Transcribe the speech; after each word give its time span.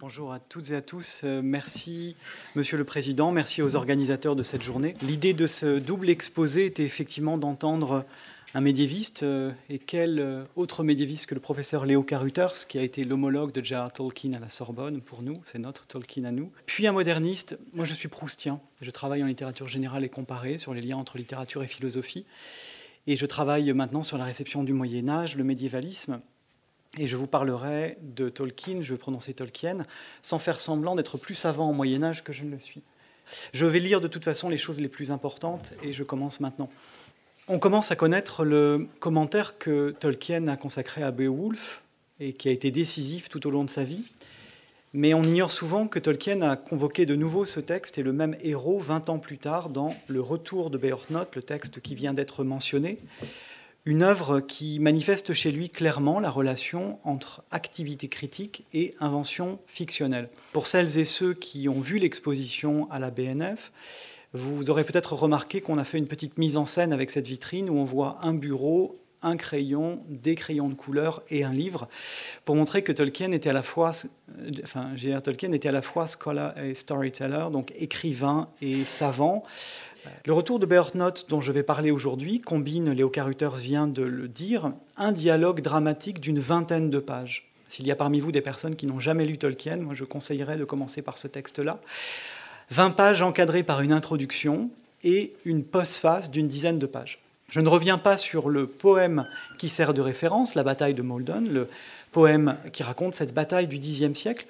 Bonjour 0.00 0.32
à 0.32 0.40
toutes 0.40 0.70
et 0.70 0.74
à 0.74 0.82
tous. 0.82 1.20
Euh, 1.22 1.40
merci, 1.40 2.16
Monsieur 2.56 2.76
le 2.76 2.82
Président. 2.82 3.30
Merci 3.30 3.62
aux 3.62 3.76
organisateurs 3.76 4.34
de 4.34 4.42
cette 4.42 4.62
journée. 4.62 4.96
L'idée 5.02 5.34
de 5.34 5.46
ce 5.46 5.78
double 5.78 6.10
exposé 6.10 6.66
était 6.66 6.82
effectivement 6.82 7.38
d'entendre 7.38 8.04
un 8.54 8.60
médiéviste, 8.60 9.22
euh, 9.22 9.52
et 9.70 9.78
quel 9.78 10.18
euh, 10.18 10.44
autre 10.56 10.82
médiéviste 10.82 11.26
que 11.26 11.34
le 11.36 11.40
professeur 11.40 11.86
Léo 11.86 12.02
Carruthers, 12.02 12.66
qui 12.66 12.76
a 12.76 12.82
été 12.82 13.04
l'homologue 13.04 13.52
de 13.52 13.62
J.R. 13.62 13.92
Tolkien 13.92 14.32
à 14.32 14.40
la 14.40 14.48
Sorbonne 14.48 15.00
pour 15.00 15.22
nous, 15.22 15.40
c'est 15.44 15.60
notre 15.60 15.86
Tolkien 15.86 16.24
à 16.24 16.32
nous. 16.32 16.50
Puis 16.66 16.88
un 16.88 16.92
moderniste, 16.92 17.56
moi 17.72 17.84
je 17.84 17.94
suis 17.94 18.08
proustien, 18.08 18.60
je 18.80 18.90
travaille 18.90 19.22
en 19.22 19.26
littérature 19.26 19.68
générale 19.68 20.04
et 20.04 20.08
comparée 20.08 20.58
sur 20.58 20.74
les 20.74 20.80
liens 20.80 20.96
entre 20.96 21.18
littérature 21.18 21.62
et 21.62 21.68
philosophie, 21.68 22.26
et 23.06 23.16
je 23.16 23.26
travaille 23.26 23.72
maintenant 23.72 24.02
sur 24.02 24.18
la 24.18 24.24
réception 24.24 24.64
du 24.64 24.72
Moyen 24.72 25.08
Âge, 25.08 25.36
le 25.36 25.44
médiévalisme, 25.44 26.20
et 26.98 27.06
je 27.06 27.16
vous 27.16 27.26
parlerai 27.26 27.98
de 28.02 28.28
Tolkien, 28.28 28.82
je 28.82 28.94
vais 28.94 28.98
prononcer 28.98 29.34
Tolkien, 29.34 29.86
sans 30.22 30.38
faire 30.38 30.60
semblant 30.60 30.94
d'être 30.94 31.18
plus 31.18 31.34
savant 31.34 31.70
au 31.70 31.72
Moyen 31.72 32.02
Âge 32.02 32.24
que 32.24 32.32
je 32.32 32.44
ne 32.44 32.50
le 32.50 32.58
suis. 32.58 32.82
Je 33.52 33.66
vais 33.66 33.80
lire 33.80 34.00
de 34.00 34.08
toute 34.08 34.24
façon 34.24 34.48
les 34.48 34.56
choses 34.56 34.80
les 34.80 34.88
plus 34.88 35.10
importantes 35.10 35.74
et 35.82 35.92
je 35.92 36.02
commence 36.02 36.40
maintenant. 36.40 36.70
On 37.48 37.58
commence 37.58 37.90
à 37.90 37.96
connaître 37.96 38.44
le 38.44 38.88
commentaire 39.00 39.58
que 39.58 39.94
Tolkien 39.98 40.48
a 40.48 40.56
consacré 40.56 41.02
à 41.02 41.10
Beowulf 41.10 41.82
et 42.20 42.32
qui 42.32 42.48
a 42.48 42.52
été 42.52 42.70
décisif 42.70 43.28
tout 43.28 43.46
au 43.46 43.50
long 43.50 43.64
de 43.64 43.70
sa 43.70 43.84
vie. 43.84 44.04
Mais 44.92 45.12
on 45.12 45.24
ignore 45.24 45.50
souvent 45.50 45.88
que 45.88 45.98
Tolkien 45.98 46.40
a 46.42 46.56
convoqué 46.56 47.04
de 47.04 47.16
nouveau 47.16 47.44
ce 47.44 47.58
texte 47.58 47.98
et 47.98 48.02
le 48.02 48.12
même 48.12 48.36
héros 48.40 48.78
20 48.78 49.10
ans 49.10 49.18
plus 49.18 49.38
tard 49.38 49.68
dans 49.68 49.94
Le 50.06 50.20
Retour 50.20 50.70
de 50.70 50.78
Beorthnoth, 50.78 51.34
le 51.34 51.42
texte 51.42 51.80
qui 51.80 51.96
vient 51.96 52.14
d'être 52.14 52.44
mentionné, 52.44 52.98
une 53.86 54.02
œuvre 54.02 54.40
qui 54.40 54.78
manifeste 54.80 55.34
chez 55.34 55.50
lui 55.50 55.68
clairement 55.68 56.18
la 56.18 56.30
relation 56.30 56.98
entre 57.04 57.44
activité 57.50 58.08
critique 58.08 58.64
et 58.72 58.94
invention 58.98 59.58
fictionnelle. 59.66 60.30
Pour 60.52 60.66
celles 60.66 60.98
et 60.98 61.04
ceux 61.04 61.34
qui 61.34 61.68
ont 61.68 61.80
vu 61.80 61.98
l'exposition 61.98 62.90
à 62.90 62.98
la 62.98 63.10
BNF, 63.10 63.72
vous 64.32 64.70
aurez 64.70 64.84
peut-être 64.84 65.12
remarqué 65.12 65.60
qu'on 65.60 65.78
a 65.78 65.84
fait 65.84 65.98
une 65.98 66.08
petite 66.08 66.38
mise 66.38 66.56
en 66.56 66.64
scène 66.64 66.92
avec 66.92 67.10
cette 67.10 67.26
vitrine 67.26 67.68
où 67.68 67.76
on 67.76 67.84
voit 67.84 68.18
un 68.22 68.32
bureau, 68.32 68.98
un 69.22 69.36
crayon, 69.36 70.02
des 70.08 70.34
crayons 70.34 70.68
de 70.68 70.74
couleur 70.74 71.22
et 71.30 71.44
un 71.44 71.52
livre 71.52 71.88
pour 72.44 72.56
montrer 72.56 72.82
que 72.82 72.92
Tolkien 72.92 73.32
était 73.32 73.50
à 73.50 73.52
la 73.52 73.62
fois, 73.62 73.92
enfin, 74.62 74.90
Tolkien 75.22 75.52
était 75.52 75.68
à 75.68 75.72
la 75.72 75.82
fois 75.82 76.06
scholar 76.06 76.58
et 76.58 76.74
storyteller, 76.74 77.46
donc 77.52 77.72
écrivain 77.76 78.48
et 78.62 78.84
savant. 78.84 79.44
Le 80.24 80.32
retour 80.32 80.58
de 80.58 80.66
Beorthnoth, 80.66 81.26
dont 81.28 81.40
je 81.40 81.52
vais 81.52 81.62
parler 81.62 81.90
aujourd'hui, 81.90 82.40
combine, 82.40 82.90
Léo 82.90 83.08
Carruthers 83.08 83.56
vient 83.56 83.86
de 83.86 84.02
le 84.02 84.28
dire, 84.28 84.72
un 84.96 85.12
dialogue 85.12 85.60
dramatique 85.60 86.20
d'une 86.20 86.38
vingtaine 86.38 86.90
de 86.90 86.98
pages. 86.98 87.50
S'il 87.68 87.86
y 87.86 87.90
a 87.90 87.96
parmi 87.96 88.20
vous 88.20 88.32
des 88.32 88.40
personnes 88.40 88.76
qui 88.76 88.86
n'ont 88.86 89.00
jamais 89.00 89.24
lu 89.24 89.38
Tolkien, 89.38 89.78
moi 89.78 89.94
je 89.94 90.04
conseillerais 90.04 90.56
de 90.56 90.64
commencer 90.64 91.02
par 91.02 91.18
ce 91.18 91.26
texte-là. 91.26 91.80
20 92.70 92.90
pages 92.90 93.22
encadrées 93.22 93.62
par 93.62 93.80
une 93.80 93.92
introduction 93.92 94.70
et 95.02 95.32
une 95.44 95.64
postface 95.64 96.30
d'une 96.30 96.48
dizaine 96.48 96.78
de 96.78 96.86
pages. 96.86 97.18
Je 97.50 97.60
ne 97.60 97.68
reviens 97.68 97.98
pas 97.98 98.16
sur 98.16 98.48
le 98.48 98.66
poème 98.66 99.26
qui 99.58 99.68
sert 99.68 99.94
de 99.94 100.00
référence, 100.00 100.54
la 100.54 100.62
bataille 100.62 100.94
de 100.94 101.02
Maldon, 101.02 101.44
le 101.48 101.66
poème 102.10 102.56
qui 102.72 102.82
raconte 102.82 103.14
cette 103.14 103.34
bataille 103.34 103.66
du 103.66 103.78
Xe 103.78 104.12
siècle. 104.14 104.46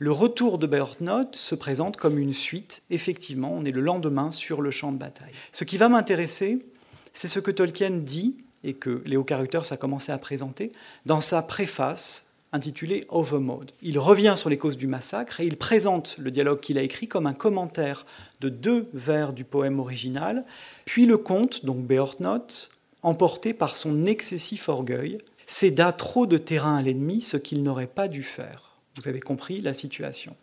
Le 0.00 0.12
retour 0.12 0.58
de 0.58 0.68
Beorthnoth 0.68 1.34
se 1.34 1.56
présente 1.56 1.96
comme 1.96 2.18
une 2.18 2.32
suite. 2.32 2.82
Effectivement, 2.88 3.52
on 3.52 3.64
est 3.64 3.72
le 3.72 3.80
lendemain 3.80 4.30
sur 4.30 4.62
le 4.62 4.70
champ 4.70 4.92
de 4.92 4.96
bataille. 4.96 5.32
Ce 5.50 5.64
qui 5.64 5.76
va 5.76 5.88
m'intéresser, 5.88 6.64
c'est 7.12 7.26
ce 7.26 7.40
que 7.40 7.50
Tolkien 7.50 7.90
dit, 7.90 8.36
et 8.62 8.74
que 8.74 9.02
Léo 9.06 9.24
Carruthers 9.24 9.72
a 9.72 9.76
commencé 9.76 10.12
à 10.12 10.18
présenter, 10.18 10.70
dans 11.04 11.20
sa 11.20 11.42
préface 11.42 12.26
intitulée 12.52 13.06
Overmode. 13.08 13.72
Il 13.82 13.98
revient 13.98 14.34
sur 14.36 14.48
les 14.48 14.56
causes 14.56 14.76
du 14.76 14.86
massacre 14.86 15.40
et 15.40 15.46
il 15.46 15.56
présente 15.56 16.16
le 16.18 16.30
dialogue 16.30 16.60
qu'il 16.60 16.78
a 16.78 16.82
écrit 16.82 17.08
comme 17.08 17.26
un 17.26 17.34
commentaire 17.34 18.06
de 18.40 18.48
deux 18.48 18.88
vers 18.94 19.32
du 19.32 19.42
poème 19.42 19.80
original, 19.80 20.44
puis 20.84 21.06
le 21.06 21.18
conte, 21.18 21.64
donc 21.64 21.78
Beorthnoth, 21.78 22.70
emporté 23.02 23.52
par 23.52 23.74
son 23.76 24.06
excessif 24.06 24.68
orgueil, 24.68 25.18
céda 25.46 25.92
trop 25.92 26.26
de 26.26 26.38
terrain 26.38 26.76
à 26.76 26.82
l'ennemi, 26.82 27.20
ce 27.20 27.36
qu'il 27.36 27.64
n'aurait 27.64 27.88
pas 27.88 28.06
dû 28.06 28.22
faire. 28.22 28.67
Vous 28.98 29.08
avez 29.08 29.20
compris 29.20 29.60
la 29.60 29.74
situation. 29.74 30.34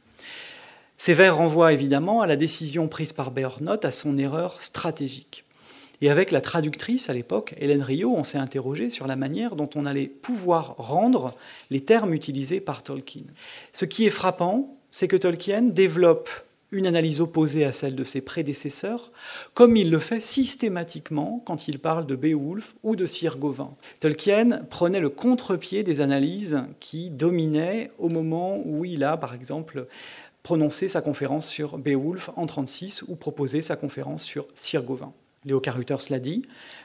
Ces 0.98 1.14
vers 1.14 1.36
renvoient 1.36 1.74
évidemment 1.74 2.22
à 2.22 2.28
la 2.28 2.38
décision 2.38 2.88
prise 2.88 3.12
par 3.12 3.32
Beornoth, 3.32 3.84
à 3.84 3.92
son 3.92 4.18
erreur 4.18 4.62
stratégique. 4.62 5.44
Et 6.02 6.10
avec 6.10 6.32
la 6.32 6.42
traductrice 6.42 7.10
à 7.10 7.14
l'époque, 7.14 7.54
Hélène 7.58 7.82
Rio, 7.82 8.14
on 8.16 8.24
s'est 8.24 8.38
interrogé 8.38 8.90
sur 8.90 9.08
la 9.08 9.16
manière 9.16 9.56
dont 9.56 9.70
on 9.76 9.86
allait 9.86 10.08
pouvoir 10.08 10.76
rendre 10.78 11.34
les 11.70 11.84
termes 11.84 12.14
utilisés 12.14 12.62
par 12.62 12.84
Tolkien. 12.84 13.24
Ce 13.74 13.86
qui 13.86 14.06
est 14.06 14.12
frappant, 14.12 14.78
c'est 14.92 15.08
que 15.08 15.18
Tolkien 15.18 15.62
développe 15.62 16.30
une 16.76 16.88
analyse 16.88 17.22
opposée 17.22 17.66
à 17.66 17.72
celle 17.72 17.96
de 17.96 18.04
ses 18.04 18.22
prédécesseurs, 18.22 19.12
comme 19.54 19.78
il 19.78 19.90
le 19.90 20.00
fait 20.00 20.20
systématiquement 20.20 21.42
quand 21.46 21.68
il 21.68 21.80
parle 21.80 22.06
de 22.06 22.16
Beowulf 22.16 22.76
ou 22.84 22.96
de 22.96 23.06
Sir 23.06 23.38
Gawain. 23.38 23.76
Tolkien 24.00 24.64
prenait 24.70 25.00
le 25.00 25.10
contre-pied 25.10 25.84
des 25.84 26.02
analyses 26.02 26.62
qui 26.80 27.10
dominaient 27.10 27.92
au 27.98 28.10
moment 28.10 28.62
où 28.66 28.86
il 28.86 29.04
a, 29.04 29.18
par 29.18 29.34
exemple, 29.34 29.88
prononcé 30.44 30.90
sa 30.90 31.02
conférence 31.02 31.48
sur 31.48 31.78
Beowulf 31.78 32.30
en 32.30 32.44
1936 32.44 33.06
ou 33.08 33.16
proposé 33.16 33.62
sa 33.62 33.76
conférence 33.76 34.24
sur 34.24 34.46
Sir 34.54 34.84
Gawain. 34.84 35.14
Léo 35.46 35.60
Carruthers 35.60 36.10
l'a 36.10 36.20
dit, 36.20 36.42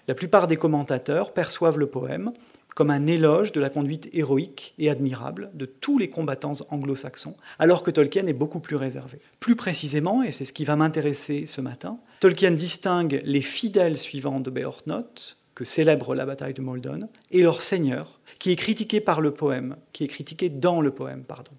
la 0.06 0.14
plupart 0.14 0.46
des 0.46 0.56
commentateurs 0.56 1.32
perçoivent 1.32 1.78
le 1.78 1.86
poème 1.86 2.32
comme 2.74 2.90
un 2.90 3.06
éloge 3.06 3.52
de 3.52 3.60
la 3.60 3.70
conduite 3.70 4.08
héroïque 4.12 4.74
et 4.78 4.90
admirable 4.90 5.50
de 5.54 5.66
tous 5.66 5.98
les 5.98 6.08
combattants 6.08 6.54
anglo-saxons, 6.70 7.36
alors 7.58 7.82
que 7.82 7.90
Tolkien 7.90 8.26
est 8.26 8.32
beaucoup 8.32 8.60
plus 8.60 8.76
réservé. 8.76 9.18
Plus 9.38 9.56
précisément, 9.56 10.22
et 10.22 10.32
c'est 10.32 10.44
ce 10.44 10.52
qui 10.52 10.64
va 10.64 10.76
m'intéresser 10.76 11.46
ce 11.46 11.60
matin, 11.60 11.98
Tolkien 12.20 12.50
distingue 12.50 13.20
les 13.24 13.42
fidèles 13.42 13.96
suivants 13.96 14.40
de 14.40 14.50
Beorthnoth, 14.50 15.36
que 15.54 15.64
célèbre 15.64 16.14
la 16.14 16.26
bataille 16.26 16.54
de 16.54 16.62
Maldon, 16.62 17.08
et 17.30 17.42
leur 17.42 17.60
seigneur, 17.60 18.20
qui 18.38 18.50
est 18.52 18.56
critiqué 18.56 19.00
par 19.00 19.20
le 19.20 19.32
poème, 19.32 19.76
qui 19.92 20.04
est 20.04 20.08
critiqué 20.08 20.48
dans 20.48 20.80
le 20.80 20.90
poème, 20.90 21.24
pardon. 21.24 21.52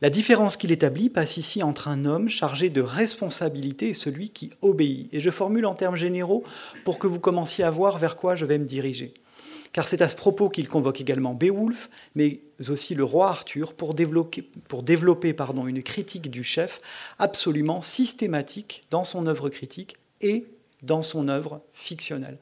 La 0.00 0.10
différence 0.10 0.56
qu'il 0.56 0.72
établit 0.72 1.10
passe 1.10 1.36
ici 1.36 1.62
entre 1.62 1.88
un 1.88 2.04
homme 2.04 2.28
chargé 2.28 2.70
de 2.70 2.80
responsabilité 2.80 3.90
et 3.90 3.94
celui 3.94 4.30
qui 4.30 4.50
obéit. 4.62 5.12
Et 5.12 5.20
je 5.20 5.30
formule 5.30 5.66
en 5.66 5.74
termes 5.74 5.96
généraux 5.96 6.42
pour 6.84 6.98
que 6.98 7.06
vous 7.06 7.20
commenciez 7.20 7.64
à 7.64 7.70
voir 7.70 7.98
vers 7.98 8.16
quoi 8.16 8.34
je 8.34 8.46
vais 8.46 8.58
me 8.58 8.64
diriger 8.64 9.14
car 9.72 9.88
c'est 9.88 10.02
à 10.02 10.08
ce 10.08 10.16
propos 10.16 10.48
qu'il 10.48 10.68
convoque 10.68 11.00
également 11.00 11.34
Beowulf, 11.34 11.90
mais 12.14 12.40
aussi 12.68 12.94
le 12.94 13.04
roi 13.04 13.28
Arthur, 13.28 13.74
pour 13.74 13.94
développer, 13.94 14.44
une 15.66 15.82
critique 15.82 16.30
du 16.30 16.42
chef 16.42 16.80
absolument 17.18 17.82
systématique 17.82 18.82
dans 18.90 19.04
son 19.04 19.26
œuvre 19.26 19.48
critique 19.48 19.96
et 20.20 20.46
dans 20.82 21.02
son 21.02 21.28
œuvre 21.28 21.62
fictionnelle. 21.72 22.38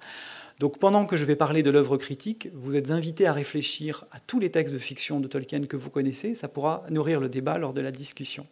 Donc 0.59 0.79
pendant 0.79 1.05
que 1.05 1.17
je 1.17 1.25
vais 1.25 1.37
parler 1.37 1.63
de 1.63 1.71
l'œuvre 1.71 1.99
critique, 1.99 2.49
vous 2.55 2.77
êtes 2.77 2.91
invités 2.91 3.27
à 3.27 3.35
réfléchir 3.35 4.07
à 4.11 4.21
tous 4.21 4.41
les 4.41 4.51
textes 4.51 4.73
de 4.73 4.79
fiction 4.79 5.21
de 5.21 5.29
Tolkien 5.29 5.67
que 5.67 5.77
vous 5.77 5.91
connaissez, 5.91 6.35
ça 6.35 6.49
pourra 6.49 6.87
nourrir 6.91 7.21
le 7.21 7.29
débat 7.29 7.59
lors 7.59 7.75
de 7.75 7.83
la 7.83 7.91
discussion. 7.91 8.47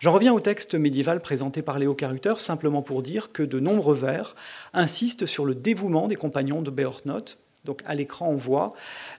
J'en 0.00 0.12
reviens 0.12 0.32
au 0.32 0.40
texte 0.40 0.74
médiéval 0.74 1.20
présenté 1.20 1.60
par 1.62 1.78
Léo 1.78 1.94
Carruter, 1.94 2.34
simplement 2.38 2.82
pour 2.82 3.02
dire 3.02 3.32
que 3.32 3.42
de 3.42 3.60
nombreux 3.60 3.94
vers 3.94 4.34
insistent 4.72 5.26
sur 5.26 5.44
le 5.44 5.54
dévouement 5.54 6.08
des 6.08 6.16
compagnons 6.16 6.62
de 6.62 6.70
Beorthnoth, 6.70 7.38
donc 7.64 7.82
à 7.84 7.94
l'écran, 7.94 8.28
on 8.28 8.36
voit 8.36 8.70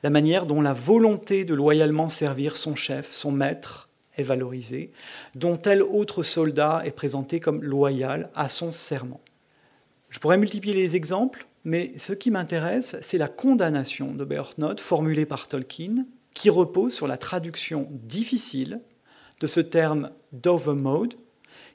la 0.03 0.09
manière 0.09 0.45
dont 0.45 0.61
la 0.61 0.73
volonté 0.73 1.45
de 1.45 1.53
loyalement 1.53 2.09
servir 2.09 2.57
son 2.57 2.75
chef, 2.75 3.11
son 3.11 3.31
maître, 3.31 3.89
est 4.17 4.23
valorisée, 4.23 4.91
dont 5.35 5.57
tel 5.57 5.81
autre 5.81 6.23
soldat 6.23 6.81
est 6.85 6.91
présenté 6.91 7.39
comme 7.39 7.63
loyal 7.63 8.29
à 8.35 8.49
son 8.49 8.71
serment. 8.71 9.21
Je 10.09 10.19
pourrais 10.19 10.37
multiplier 10.37 10.75
les 10.75 10.95
exemples, 10.95 11.47
mais 11.63 11.93
ce 11.97 12.13
qui 12.13 12.31
m'intéresse, 12.31 12.97
c'est 13.01 13.17
la 13.17 13.29
condamnation 13.29 14.13
de 14.13 14.25
Beorthnoth 14.25 14.81
formulée 14.81 15.25
par 15.25 15.47
Tolkien, 15.47 16.05
qui 16.33 16.49
repose 16.49 16.93
sur 16.93 17.07
la 17.07 17.17
traduction 17.17 17.87
difficile 17.91 18.81
de 19.39 19.47
ce 19.47 19.59
terme 19.59 20.11
d'overmode, 20.31 21.15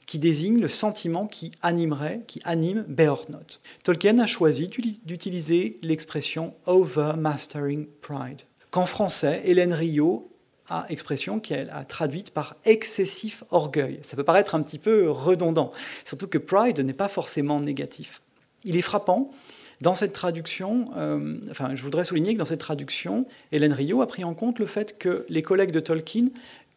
qui 0.07 0.17
désigne 0.17 0.59
le 0.59 0.67
sentiment 0.67 1.27
qui 1.27 1.51
animerait, 1.61 2.21
qui 2.25 2.41
anime 2.45 2.83
Beorthnoth. 2.87 3.59
Tolkien 3.83 4.17
a 4.17 4.25
choisi 4.25 4.67
d'utiliser 5.05 5.77
l'expression 5.83 6.55
overmastering 6.65 7.85
pride, 8.01 8.41
qu'en 8.71 8.87
français, 8.87 9.41
Hélène 9.43 9.73
Rio 9.73 10.31
a 10.69 10.85
expression 10.89 11.39
qu'elle 11.39 11.69
a 11.69 11.83
traduite 11.83 12.31
par 12.31 12.55
excessif 12.65 13.43
orgueil. 13.51 13.99
Ça 14.01 14.17
peut 14.17 14.23
paraître 14.23 14.55
un 14.55 14.61
petit 14.61 14.79
peu 14.79 15.09
redondant, 15.11 15.71
surtout 16.03 16.27
que 16.27 16.37
pride 16.37 16.79
n'est 16.79 16.93
pas 16.93 17.07
forcément 17.07 17.59
négatif. 17.59 18.21
Il 18.63 18.75
est 18.75 18.81
frappant 18.81 19.31
dans 19.79 19.93
cette 19.93 20.13
traduction, 20.13 20.89
euh, 20.97 21.37
enfin, 21.51 21.75
je 21.75 21.83
voudrais 21.83 22.03
souligner 22.03 22.33
que 22.33 22.39
dans 22.39 22.45
cette 22.45 22.59
traduction, 22.59 23.27
Hélène 23.51 23.73
Rio 23.73 24.01
a 24.01 24.07
pris 24.07 24.23
en 24.23 24.33
compte 24.33 24.57
le 24.57 24.65
fait 24.65 24.97
que 24.97 25.25
les 25.29 25.43
collègues 25.43 25.71
de 25.71 25.79
Tolkien 25.79 26.29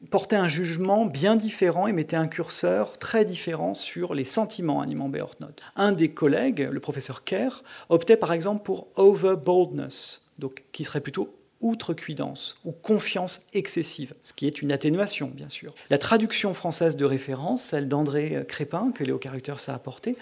portait 0.08 0.36
un 0.36 0.48
jugement 0.48 1.04
bien 1.04 1.36
différent 1.36 1.86
et 1.86 1.92
mettait 1.92 2.16
un 2.16 2.28
curseur 2.28 2.98
très 2.98 3.24
différent 3.24 3.74
sur 3.74 4.14
les 4.14 4.24
sentiments 4.24 4.80
animant 4.80 5.08
Beorthnoth. 5.08 5.60
Un 5.76 5.92
des 5.92 6.10
collègues, 6.10 6.68
le 6.70 6.80
professeur 6.80 7.24
Kerr, 7.24 7.62
optait 7.88 8.16
par 8.16 8.32
exemple 8.32 8.62
pour 8.62 8.88
overboldness, 8.96 10.26
donc 10.38 10.64
qui 10.72 10.84
serait 10.84 11.00
plutôt 11.00 11.34
outrecuidance 11.60 12.58
ou 12.64 12.72
confiance 12.72 13.46
excessive, 13.52 14.14
ce 14.22 14.32
qui 14.32 14.46
est 14.46 14.62
une 14.62 14.72
atténuation, 14.72 15.30
bien 15.34 15.50
sûr. 15.50 15.74
La 15.90 15.98
traduction 15.98 16.54
française 16.54 16.96
de 16.96 17.04
référence, 17.04 17.62
celle 17.62 17.86
d'André 17.86 18.44
Crépin, 18.48 18.92
que 18.94 19.04
Léo 19.04 19.18
Carruthers 19.18 19.68
a 19.68 19.74
apportée, 19.74 20.16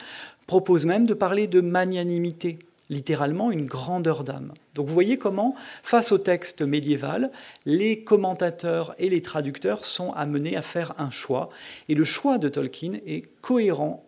propose 0.48 0.84
même 0.84 1.06
de 1.06 1.14
parler 1.14 1.46
de 1.46 1.60
magnanimité, 1.60 2.58
littéralement 2.90 3.50
une 3.50 3.67
grandeur 3.67 4.25
d'âme. 4.25 4.55
Donc 4.75 4.87
vous 4.87 4.94
voyez 4.94 5.19
comment, 5.19 5.55
face 5.82 6.12
au 6.12 6.19
texte 6.19 6.62
médiéval, 6.62 7.31
les 7.67 8.02
commentateurs 8.02 8.94
et 8.99 9.11
les 9.11 9.23
traducteurs 9.23 9.85
sont 9.85 10.12
amenés 10.12 10.56
à 10.56 10.62
faire 10.62 10.94
un 10.99 11.11
choix. 11.11 11.50
Et 11.88 11.94
le 11.94 12.05
choix 12.05 12.38
de 12.38 12.49
Tolkien 12.49 12.93
est 13.06 13.23
cohérent 13.40 14.06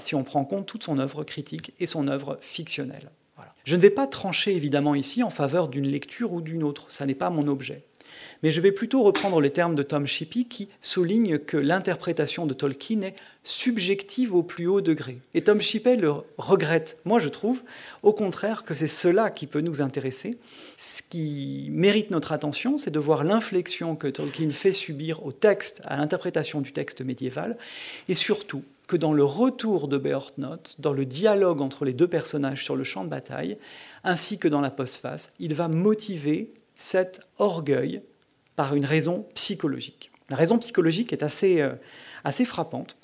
si 0.00 0.14
on 0.14 0.24
prend 0.24 0.40
en 0.40 0.44
compte 0.44 0.66
toute 0.66 0.84
son 0.84 0.98
œuvre 0.98 1.24
critique 1.24 1.74
et 1.80 1.86
son 1.86 2.08
œuvre 2.08 2.38
fictionnelle. 2.40 3.10
Je 3.64 3.76
ne 3.76 3.80
vais 3.80 3.90
pas 3.90 4.06
trancher 4.06 4.54
évidemment 4.56 4.94
ici 4.94 5.22
en 5.22 5.30
faveur 5.30 5.68
d'une 5.68 5.86
lecture 5.86 6.32
ou 6.32 6.40
d'une 6.40 6.64
autre, 6.64 6.86
ça 6.88 7.06
n'est 7.06 7.14
pas 7.14 7.30
mon 7.30 7.46
objet. 7.46 7.84
Mais 8.42 8.50
je 8.50 8.60
vais 8.60 8.72
plutôt 8.72 9.02
reprendre 9.02 9.40
les 9.40 9.50
termes 9.50 9.76
de 9.76 9.82
Tom 9.82 10.06
Shippey 10.06 10.44
qui 10.44 10.68
souligne 10.80 11.38
que 11.38 11.56
l'interprétation 11.56 12.44
de 12.46 12.54
Tolkien 12.54 13.02
est 13.02 13.14
subjective 13.44 14.34
au 14.34 14.42
plus 14.42 14.66
haut 14.66 14.80
degré. 14.80 15.18
Et 15.34 15.42
Tom 15.42 15.60
Shippey 15.60 15.96
le 15.96 16.12
regrette. 16.38 16.98
Moi, 17.04 17.20
je 17.20 17.28
trouve, 17.28 17.62
au 18.02 18.12
contraire, 18.12 18.64
que 18.64 18.74
c'est 18.74 18.88
cela 18.88 19.30
qui 19.30 19.46
peut 19.46 19.60
nous 19.60 19.80
intéresser. 19.80 20.38
Ce 20.76 21.02
qui 21.08 21.68
mérite 21.70 22.10
notre 22.10 22.32
attention, 22.32 22.76
c'est 22.76 22.90
de 22.90 22.98
voir 22.98 23.24
l'inflexion 23.24 23.94
que 23.94 24.08
Tolkien 24.08 24.50
fait 24.50 24.72
subir 24.72 25.24
au 25.24 25.32
texte, 25.32 25.82
à 25.84 25.96
l'interprétation 25.96 26.60
du 26.60 26.72
texte 26.72 27.00
médiéval, 27.00 27.56
et 28.08 28.14
surtout 28.14 28.62
que 28.88 28.96
dans 28.96 29.12
le 29.12 29.24
retour 29.24 29.88
de 29.88 29.98
Beorhtnoth, 29.98 30.76
dans 30.80 30.92
le 30.92 31.06
dialogue 31.06 31.60
entre 31.60 31.84
les 31.84 31.92
deux 31.92 32.08
personnages 32.08 32.64
sur 32.64 32.76
le 32.76 32.84
champ 32.84 33.04
de 33.04 33.08
bataille, 33.08 33.56
ainsi 34.04 34.38
que 34.38 34.48
dans 34.48 34.60
la 34.60 34.70
postface, 34.70 35.32
il 35.38 35.54
va 35.54 35.68
motiver 35.68 36.50
cet 36.74 37.20
orgueil 37.38 38.02
par 38.56 38.74
une 38.74 38.84
raison 38.84 39.26
psychologique. 39.34 40.10
La 40.28 40.36
raison 40.36 40.58
psychologique 40.58 41.12
est 41.12 41.22
assez, 41.22 41.60
euh, 41.60 41.74
assez 42.24 42.44
frappante. 42.44 42.96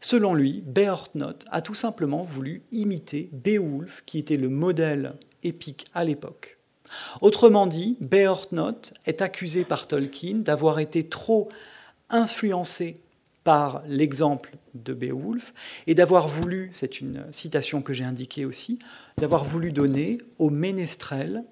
Selon 0.00 0.34
lui, 0.34 0.62
Beorhtnoth 0.66 1.44
a 1.50 1.60
tout 1.60 1.74
simplement 1.74 2.22
voulu 2.22 2.62
imiter 2.72 3.28
Beowulf, 3.32 4.02
qui 4.06 4.18
était 4.18 4.38
le 4.38 4.48
modèle 4.48 5.14
épique 5.42 5.86
à 5.94 6.04
l'époque. 6.04 6.58
Autrement 7.20 7.66
dit, 7.66 7.96
Beorhtnoth 8.00 8.94
est 9.06 9.22
accusé 9.22 9.64
par 9.64 9.86
Tolkien 9.86 10.38
d'avoir 10.38 10.80
été 10.80 11.08
trop 11.08 11.50
influencé 12.08 12.94
par 13.44 13.82
l'exemple 13.86 14.56
de 14.74 14.92
Beowulf 14.92 15.54
et 15.86 15.94
d'avoir 15.94 16.28
voulu, 16.28 16.68
c'est 16.72 17.00
une 17.00 17.24
citation 17.30 17.82
que 17.82 17.92
j'ai 17.92 18.04
indiquée 18.04 18.44
aussi, 18.44 18.78
d'avoir 19.18 19.44
voulu 19.44 19.72
donner 19.72 20.18
aux 20.38 20.50
ménestrels 20.50 21.44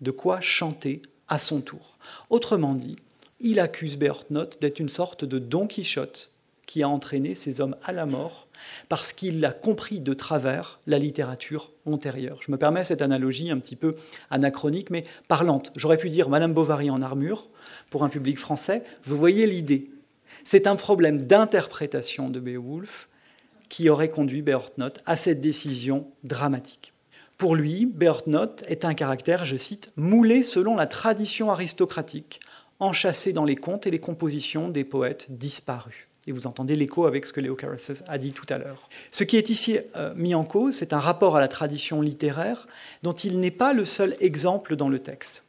de 0.00 0.10
quoi 0.10 0.40
chanter 0.40 1.02
à 1.28 1.38
son 1.38 1.60
tour. 1.60 1.98
Autrement 2.30 2.74
dit, 2.74 2.96
il 3.40 3.60
accuse 3.60 3.98
Beorhtnoth 3.98 4.60
d'être 4.60 4.80
une 4.80 4.88
sorte 4.88 5.24
de 5.24 5.38
Don 5.38 5.66
Quichotte 5.66 6.30
qui 6.66 6.82
a 6.82 6.88
entraîné 6.88 7.34
ces 7.34 7.60
hommes 7.60 7.76
à 7.84 7.92
la 7.92 8.06
mort 8.06 8.48
parce 8.88 9.12
qu'il 9.12 9.44
a 9.44 9.52
compris 9.52 10.00
de 10.00 10.14
travers 10.14 10.80
la 10.86 10.98
littérature 10.98 11.70
antérieure. 11.84 12.40
Je 12.44 12.50
me 12.50 12.56
permets 12.56 12.84
cette 12.84 13.02
analogie 13.02 13.50
un 13.50 13.58
petit 13.58 13.76
peu 13.76 13.94
anachronique 14.30 14.90
mais 14.90 15.04
parlante. 15.28 15.72
J'aurais 15.76 15.98
pu 15.98 16.10
dire 16.10 16.28
Madame 16.28 16.52
Bovary 16.52 16.90
en 16.90 17.02
armure 17.02 17.48
pour 17.90 18.02
un 18.04 18.08
public 18.08 18.38
français. 18.38 18.82
Vous 19.04 19.16
voyez 19.16 19.46
l'idée. 19.46 19.90
C'est 20.44 20.66
un 20.66 20.76
problème 20.76 21.22
d'interprétation 21.22 22.30
de 22.30 22.40
Beowulf 22.40 23.08
qui 23.68 23.88
aurait 23.88 24.10
conduit 24.10 24.42
Beorhtnoth 24.42 24.98
à 25.06 25.16
cette 25.16 25.40
décision 25.40 26.08
dramatique. 26.24 26.92
Pour 27.38 27.54
lui, 27.54 27.84
Beorhtnoth 27.84 28.64
est 28.66 28.86
un 28.86 28.94
caractère, 28.94 29.44
je 29.44 29.58
cite, 29.58 29.92
moulé 29.96 30.42
selon 30.42 30.74
la 30.74 30.86
tradition 30.86 31.50
aristocratique, 31.50 32.40
enchâssé 32.80 33.34
dans 33.34 33.44
les 33.44 33.56
contes 33.56 33.86
et 33.86 33.90
les 33.90 33.98
compositions 33.98 34.70
des 34.70 34.84
poètes 34.84 35.26
disparus. 35.28 36.06
Et 36.26 36.32
vous 36.32 36.46
entendez 36.46 36.74
l'écho 36.74 37.04
avec 37.04 37.26
ce 37.26 37.32
que 37.32 37.40
Léo 37.40 37.54
Carruthers 37.54 38.02
a 38.08 38.16
dit 38.16 38.32
tout 38.32 38.46
à 38.48 38.58
l'heure. 38.58 38.88
Ce 39.10 39.22
qui 39.22 39.36
est 39.36 39.50
ici 39.50 39.78
euh, 39.96 40.12
mis 40.16 40.34
en 40.34 40.44
cause, 40.44 40.74
c'est 40.74 40.94
un 40.94 40.98
rapport 40.98 41.36
à 41.36 41.40
la 41.40 41.46
tradition 41.46 42.00
littéraire 42.00 42.66
dont 43.02 43.12
il 43.12 43.38
n'est 43.38 43.50
pas 43.50 43.74
le 43.74 43.84
seul 43.84 44.16
exemple 44.20 44.74
dans 44.74 44.88
le 44.88 44.98
texte. 44.98 45.44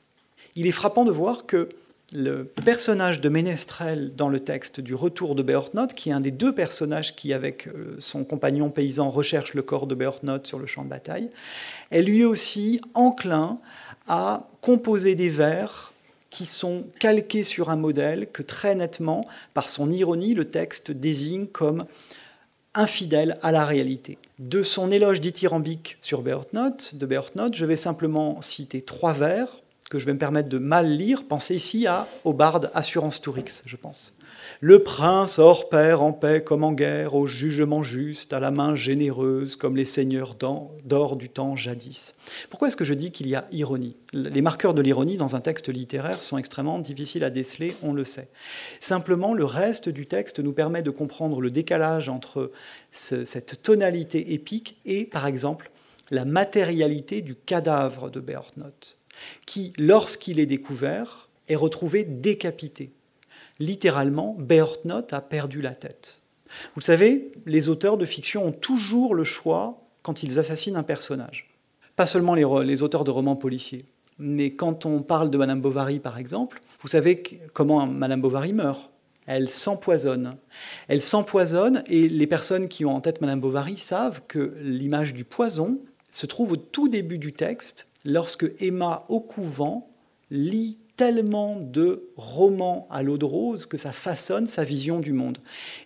Il 0.56 0.68
est 0.68 0.72
frappant 0.72 1.06
de 1.06 1.12
voir 1.12 1.45
que 1.45 1.69
le 2.13 2.45
personnage 2.45 3.19
de 3.19 3.27
Ménestrel 3.27 4.15
dans 4.15 4.30
le 4.30 4.39
texte 4.39 4.80
du 4.80 4.95
Retour 4.95 5.36
de 5.36 5.44
Beorhtnoth, 5.44 5.94
qui 5.94 6.09
est 6.09 6.13
un 6.13 6.21
des 6.21 6.31
deux 6.31 6.54
personnages 6.54 7.15
qui, 7.15 7.33
avec 7.33 7.68
euh, 7.68 7.95
son 8.00 8.24
compagnon 8.24 8.69
paysan, 8.69 9.09
recherche 9.09 9.54
le 9.54 9.62
corps 9.62 9.88
de 9.88 9.95
Beorhtnoth 9.95 10.48
sur 10.48 10.57
le 10.57 10.68
champ 10.68 10.86
de 10.86 10.89
bataille, 10.89 11.30
est 11.92 12.01
lui 12.01 12.24
aussi 12.24 12.80
enclin 12.94 13.59
à 14.07 14.48
composer 14.62 15.15
des 15.15 15.30
vers 15.30 15.92
qui 16.30 16.45
sont 16.45 16.86
calqués 17.00 17.44
sur 17.44 17.69
un 17.69 17.75
modèle 17.75 18.27
que 18.31 18.44
très 18.44 18.75
nettement, 18.75 19.25
par 19.53 19.69
son 19.69 19.92
ironie, 19.92 20.33
le 20.33 20.45
texte 20.45 20.92
désigne 20.92 21.48
comme 21.48 21.86
infidèle 22.74 23.38
à 23.42 23.51
la 23.51 23.65
réalité. 23.65 24.18
De 24.39 24.62
son 24.62 24.92
éloge 24.92 25.19
dithyrambique 25.19 25.98
sur 26.00 26.21
Beorhtnoth, 26.21 26.95
de 26.95 27.06
Beorhtnoth, 27.06 27.56
je 27.56 27.65
vais 27.65 27.75
simplement 27.75 28.42
citer 28.42 28.81
trois 28.81 29.13
vers 29.13 29.62
que 29.89 30.00
je 30.00 30.06
vais 30.06 30.13
me 30.13 30.19
permettre 30.19 30.50
de 30.50 30.57
mal 30.57 30.89
lire, 30.89 31.24
pensez 31.28 31.56
ici 31.56 31.88
à, 31.88 32.07
au 32.25 32.34
barde 32.34 32.69
Assurance 32.74 33.22
Tourix, 33.22 33.63
je 33.66 33.75
pense. 33.78 34.13
Le 34.60 34.80
prince 34.80 35.39
hors 35.39 35.69
pair 35.69 36.01
en 36.01 36.13
paix 36.13 36.44
comme 36.44 36.63
en 36.63 36.74
guerre, 36.74 37.16
au 37.16 37.25
jugement 37.25 37.84
juste, 37.84 38.34
à 38.34 38.39
la 38.39 38.51
main 38.51 38.75
généreuse 38.75 39.56
comme 39.56 39.75
les 39.75 39.86
seigneurs 39.86 40.36
d'or 40.36 41.16
du 41.16 41.30
temps 41.30 41.56
jadis. 41.56 42.16
Pourquoi 42.50 42.68
est-ce 42.68 42.78
que 42.78 42.86
je 42.86 42.94
dis 42.94 43.12
qu'il 43.12 43.28
y 43.28 43.36
a 43.36 43.48
ironie? 43.51 43.95
Les 44.13 44.42
marqueurs 44.42 44.74
de 44.74 44.81
l'ironie 44.81 45.18
dans 45.18 45.36
un 45.36 45.42
texte 45.42 45.69
littéraire 45.69 46.22
sont 46.22 46.38
extrêmement 46.38 46.80
difficiles 46.80 47.24
à 47.24 47.30
déceler, 47.30 47.75
on 47.81 47.94
le 47.94 48.04
sait. 48.04 48.30
Simplement, 48.80 49.34
le 49.34 49.45
reste 49.45 49.89
du 49.89 50.06
texte 50.06 50.39
nous 50.39 50.54
permet 50.54 50.81
de 50.81 50.92
comprendre 50.92 51.42
le 51.42 51.51
décalage 51.51 52.10
entre 52.10 52.51
cette 52.92 53.62
tonalité 53.63 54.34
épique 54.34 54.78
et, 54.86 55.06
par 55.06 55.28
exemple, 55.28 55.72
la 56.12 56.25
matérialité 56.25 57.22
du 57.22 57.36
cadavre 57.36 58.10
de 58.10 58.19
Beorhtnoth 58.19 58.96
qui, 59.45 59.73
lorsqu'il 59.77 60.39
est 60.39 60.45
découvert, 60.45 61.29
est 61.47 61.55
retrouvé 61.55 62.03
décapité. 62.03 62.91
Littéralement, 63.59 64.35
Beorhtnoth 64.37 65.13
a 65.13 65.21
perdu 65.21 65.61
la 65.61 65.71
tête. 65.71 66.21
Vous 66.75 66.81
savez, 66.81 67.31
les 67.45 67.69
auteurs 67.69 67.97
de 67.97 68.05
fiction 68.05 68.45
ont 68.45 68.51
toujours 68.51 69.15
le 69.15 69.23
choix 69.23 69.81
quand 70.01 70.23
ils 70.23 70.39
assassinent 70.39 70.75
un 70.75 70.83
personnage. 70.83 71.49
Pas 71.95 72.05
seulement 72.05 72.35
les, 72.35 72.81
auteurs 72.83 73.03
de 73.03 73.11
romans 73.11 73.35
policiers, 73.35 73.85
mais 74.19 74.51
quand 74.51 74.85
on 74.85 75.01
parle 75.01 75.29
de 75.29 75.37
Madame 75.37 75.61
Bovary, 75.61 75.99
par 75.99 76.17
exemple, 76.17 76.61
vous 76.81 76.87
savez 76.87 77.23
comment 77.53 77.85
Madame 77.87 78.21
Bovary 78.21 78.53
meurt. 78.53 78.91
Elle 79.25 79.49
s'empoisonne. 79.49 80.37
Elle 80.87 81.01
s'empoisonne 81.01 81.83
et 81.88 82.07
les 82.07 82.27
personnes 82.27 82.69
qui 82.69 82.86
ont 82.86 82.95
en 82.95 83.01
tête 83.01 83.19
Madame 83.19 83.41
Bovary 83.41 83.75
savent 83.75 84.21
que 84.27 84.55
l'image 84.62 85.13
du 85.13 85.25
poison 85.25 85.75
se 86.17 86.25
trouve 86.25 86.53
au 86.53 86.57
tout 86.57 86.88
début 86.88 87.19
du 87.19 87.31
texte 87.31 87.88
lorsque 88.03 88.51
Emma 88.59 89.05
au 89.07 89.19
couvent 89.19 89.89
lit 90.31 90.79
tellement 90.95 91.55
de 91.55 92.09
romans 92.15 92.88
à 92.89 93.03
l'eau 93.03 93.19
de 93.19 93.25
rose 93.25 93.67
que 93.67 93.77
ça 93.77 93.91
façonne 93.91 94.47
sa 94.47 94.63
vision 94.63 95.00
du 95.00 95.13
monde. 95.13 95.38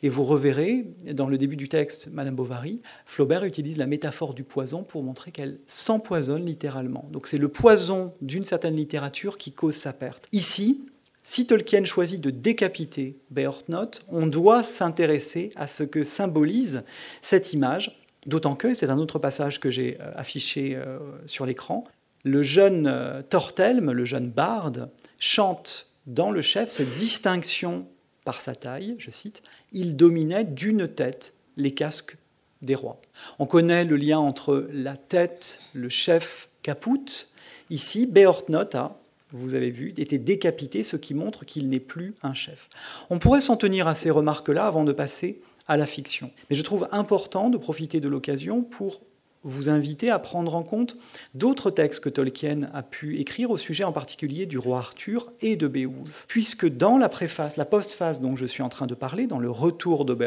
Et 0.04 0.10
vous 0.10 0.24
reverrez, 0.24 0.86
dans 1.14 1.28
le 1.28 1.38
début 1.38 1.58
du 1.58 1.68
texte, 1.68 2.08
Madame 2.14 2.36
Bovary, 2.36 2.82
Flaubert 3.06 3.44
utilise 3.44 3.78
la 3.78 3.88
métaphore 3.88 4.34
du 4.34 4.46
poison 4.46 4.84
pour 4.84 5.04
montrer 5.04 5.32
qu'elle 5.32 5.60
s'empoisonne 5.68 6.46
littéralement. 6.46 7.10
Donc 7.12 7.28
c'est 7.28 7.38
le 7.38 7.50
poison 7.50 8.08
d'une 8.22 8.46
certaine 8.46 8.78
littérature 8.78 9.38
qui 9.38 9.52
cause 9.52 9.76
sa 9.76 9.92
perte. 9.92 10.30
Ici, 10.32 10.86
si 11.24 11.46
Tolkien 11.46 11.84
choisit 11.84 12.22
de 12.22 12.32
décapiter 12.32 13.20
Beorhtnoth, 13.30 14.04
on 14.08 14.28
doit 14.28 14.64
s'intéresser 14.64 15.52
à 15.58 15.68
ce 15.68 15.84
que 15.84 16.04
symbolise 16.04 16.84
cette 17.22 17.54
image, 17.54 18.01
d'autant 18.26 18.56
que, 18.56 18.74
c'est 18.74 18.90
un 18.90 18.98
autre 18.98 19.20
passage 19.20 19.60
que 19.60 19.70
j'ai 19.70 19.98
euh, 20.00 20.12
affiché 20.16 20.76
euh, 20.76 21.00
sur 21.26 21.46
l'écran, 21.46 21.84
le 22.24 22.44
jeune 22.44 22.88
euh, 22.88 23.22
Tortelme, 23.22 23.92
le 23.92 24.06
jeune 24.06 24.30
barde, 24.30 24.90
chante 25.20 25.88
dans 26.08 26.32
le 26.32 26.42
chef 26.42 26.70
cette 26.70 26.94
distinction 26.96 27.88
par 28.24 28.42
sa 28.42 28.56
taille, 28.56 28.96
je 29.00 29.10
cite, 29.10 29.42
il 29.72 29.96
dominait 29.96 30.44
d'une 30.44 30.88
tête 30.88 31.34
les 31.58 31.72
casques 31.72 32.18
des 32.62 32.76
rois. 32.76 33.02
On 33.40 33.48
connaît 33.48 33.84
le 33.84 33.96
lien 33.96 34.20
entre 34.20 34.68
la 34.72 34.96
tête, 34.96 35.60
le 35.74 35.90
chef 35.90 36.50
Caput. 36.62 37.28
Ici, 37.72 38.06
Beorhtnoth 38.06 38.76
a, 38.76 39.00
vous 39.32 39.56
avez 39.56 39.72
vu, 39.72 39.94
été 39.98 40.20
décapité, 40.20 40.84
ce 40.84 40.98
qui 40.98 41.16
montre 41.16 41.46
qu'il 41.46 41.70
n'est 41.70 41.80
plus 41.80 42.14
un 42.22 42.34
chef. 42.34 42.70
On 43.10 43.18
pourrait 43.18 43.42
s'en 43.42 43.58
tenir 43.58 43.88
à 43.88 43.96
ces 43.96 44.12
remarques-là 44.12 44.68
avant 44.68 44.84
de 44.84 44.92
passer 44.92 45.42
à 45.68 45.78
la 45.78 45.86
fiction. 45.86 46.32
Mais 46.50 46.56
je 46.56 46.64
trouve 46.64 46.88
important 46.92 47.50
de 47.50 47.58
profiter 47.58 48.00
de 48.00 48.08
l'occasion 48.08 48.62
pour 48.64 49.02
vous 49.44 49.70
inviter 49.70 50.12
à 50.12 50.20
prendre 50.20 50.54
en 50.54 50.62
compte 50.62 50.98
d'autres 51.34 51.72
textes 51.72 52.02
que 52.02 52.10
Tolkien 52.10 52.70
a 52.74 52.84
pu 52.84 53.20
écrire 53.20 53.50
au 53.50 53.58
sujet 53.58 53.84
en 53.84 53.92
particulier 53.92 54.46
du 54.46 54.58
roi 54.60 54.78
Arthur 54.78 55.32
et 55.42 55.56
de 55.56 55.68
Beowulf. 55.68 56.26
Puisque 56.28 56.68
dans 56.68 56.98
la 56.98 57.10
préface, 57.10 57.58
la 57.58 57.66
postface 57.66 58.22
dont 58.22 58.36
je 58.36 58.46
suis 58.46 58.62
en 58.62 58.70
train 58.70 58.86
de 58.86 58.94
parler, 58.94 59.26
dans 59.26 59.40
le 59.40 59.50
retour 59.50 60.06
de 60.06 60.18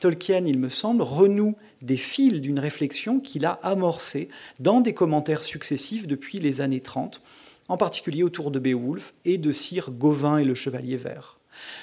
Tolkien, 0.00 0.44
il 0.46 0.58
me 0.58 0.70
semble, 0.70 1.02
renoue 1.02 1.56
des 1.82 1.98
fils 1.98 2.40
d'une 2.40 2.58
réflexion 2.58 3.20
qu'il 3.20 3.44
a 3.44 3.52
amorcée 3.52 4.28
dans 4.60 4.80
des 4.80 4.94
commentaires 4.94 5.44
successifs 5.44 6.06
depuis 6.06 6.38
les 6.38 6.62
années 6.62 6.80
30 6.80 7.20
en 7.68 7.76
particulier 7.76 8.22
autour 8.22 8.50
de 8.50 8.58
Beowulf 8.58 9.14
et 9.24 9.38
de 9.38 9.52
Sir 9.52 9.90
Gauvin 9.90 10.38
et 10.38 10.44
le 10.44 10.54
Chevalier 10.54 10.96
Vert. 10.96 11.38